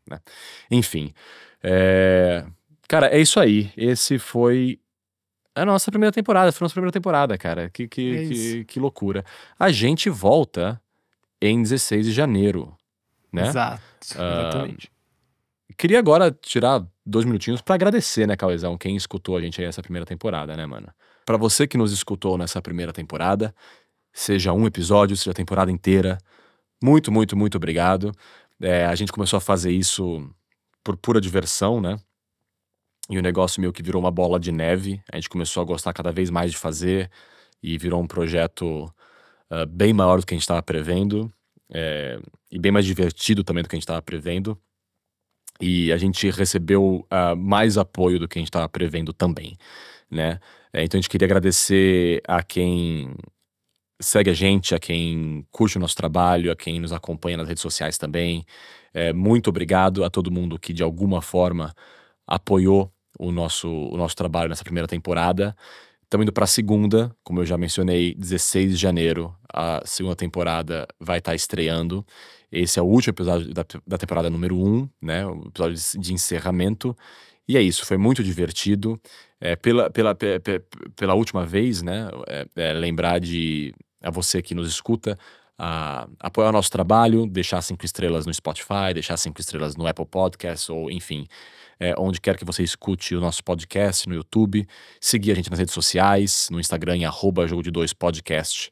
[0.09, 0.19] né?
[0.71, 1.13] Enfim.
[1.61, 2.45] é,
[2.87, 3.71] Cara, é isso aí.
[3.75, 4.79] Esse foi
[5.55, 6.51] a nossa primeira temporada.
[6.51, 7.69] Foi a nossa primeira temporada, cara.
[7.69, 9.25] Que, que, É que, que loucura.
[9.57, 10.81] A gente volta
[11.41, 12.75] em 16 de janeiro,
[13.31, 13.47] né?
[13.47, 13.81] Exato,
[14.15, 14.91] Ah, exatamente.
[15.77, 19.81] Queria agora tirar dois minutinhos pra agradecer, né, Cauezão, quem escutou a gente aí essa
[19.81, 20.87] primeira temporada, né, mano?
[21.25, 23.53] Pra você que nos escutou nessa primeira temporada,
[24.11, 26.17] seja um episódio, seja a temporada inteira,
[26.81, 28.11] muito, muito, muito obrigado.
[28.61, 30.29] É, a gente começou a fazer isso
[30.83, 31.97] por pura diversão, né?
[33.09, 35.01] E o negócio meio que virou uma bola de neve.
[35.11, 37.09] A gente começou a gostar cada vez mais de fazer
[37.61, 38.93] e virou um projeto
[39.49, 41.31] ah, bem maior do que a gente estava prevendo
[41.71, 42.19] é,
[42.51, 44.59] e bem mais divertido também do que a gente estava prevendo.
[45.61, 49.57] E a gente recebeu ah, mais apoio do que a gente estava prevendo também,
[50.09, 50.39] né?
[50.73, 53.15] É, então a gente queria agradecer a quem
[54.01, 57.61] segue a gente, a quem curte o nosso trabalho, a quem nos acompanha nas redes
[57.61, 58.45] sociais também.
[58.93, 61.73] É, muito obrigado a todo mundo que de alguma forma
[62.27, 65.55] apoiou o nosso, o nosso trabalho nessa primeira temporada.
[66.13, 70.87] Estamos indo para a segunda, como eu já mencionei, 16 de janeiro, a segunda temporada
[70.99, 72.05] vai estar estreando.
[72.51, 75.25] Esse é o último episódio da, da temporada número 1, né?
[75.25, 76.95] O episódio de- encerramento.
[77.47, 79.01] E é isso, foi muito divertido.
[79.41, 80.61] É, pela, pela, pe- pe-
[80.95, 82.07] pela última vez, né?
[82.27, 85.17] é- é lembrar de a você que nos escuta,
[85.57, 90.05] a apoiar o nosso trabalho, deixar cinco estrelas no Spotify, deixar cinco estrelas no Apple
[90.05, 91.25] Podcasts, ou enfim,
[91.83, 94.65] é, onde quer que você escute o nosso podcast, no YouTube,
[95.01, 98.71] seguir a gente nas redes sociais, no Instagram em arroba jogo de dois podcast,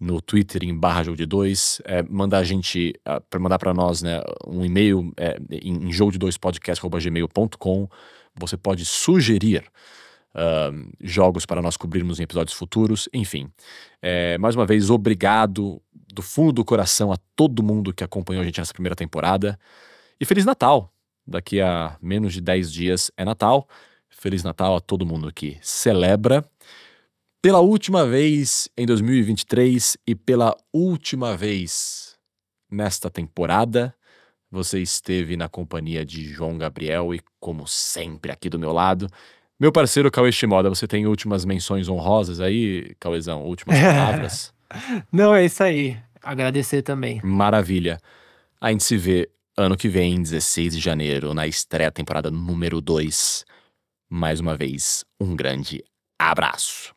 [0.00, 2.94] no Twitter em barra jogo de dois, é, mandar a gente,
[3.28, 7.88] para mandar para nós né, um e-mail é, em, em jogo de dois podcast.gmail.com,
[8.34, 9.62] você pode sugerir
[10.34, 10.70] ah,
[11.02, 13.50] jogos para nós cobrirmos em episódios futuros, enfim.
[14.00, 18.44] É, mais uma vez, obrigado do fundo do coração a todo mundo que acompanhou a
[18.44, 19.58] gente nessa primeira temporada.
[20.18, 20.95] E Feliz Natal!
[21.26, 23.68] Daqui a menos de 10 dias é Natal.
[24.08, 26.44] Feliz Natal a todo mundo que celebra.
[27.42, 32.16] Pela última vez em 2023 e pela última vez
[32.70, 33.94] nesta temporada,
[34.50, 39.08] você esteve na companhia de João Gabriel e, como sempre, aqui do meu lado,
[39.58, 40.68] meu parceiro Cauê Shimoda.
[40.68, 43.42] Você tem últimas menções honrosas aí, Cauêzão?
[43.44, 44.54] Últimas palavras?
[45.12, 45.96] Não, é isso aí.
[46.22, 47.20] Agradecer também.
[47.22, 47.98] Maravilha.
[48.60, 53.44] A gente se vê ano que vem, 16 de janeiro, na estreia temporada número 2.
[54.10, 55.82] Mais uma vez, um grande
[56.18, 56.95] abraço.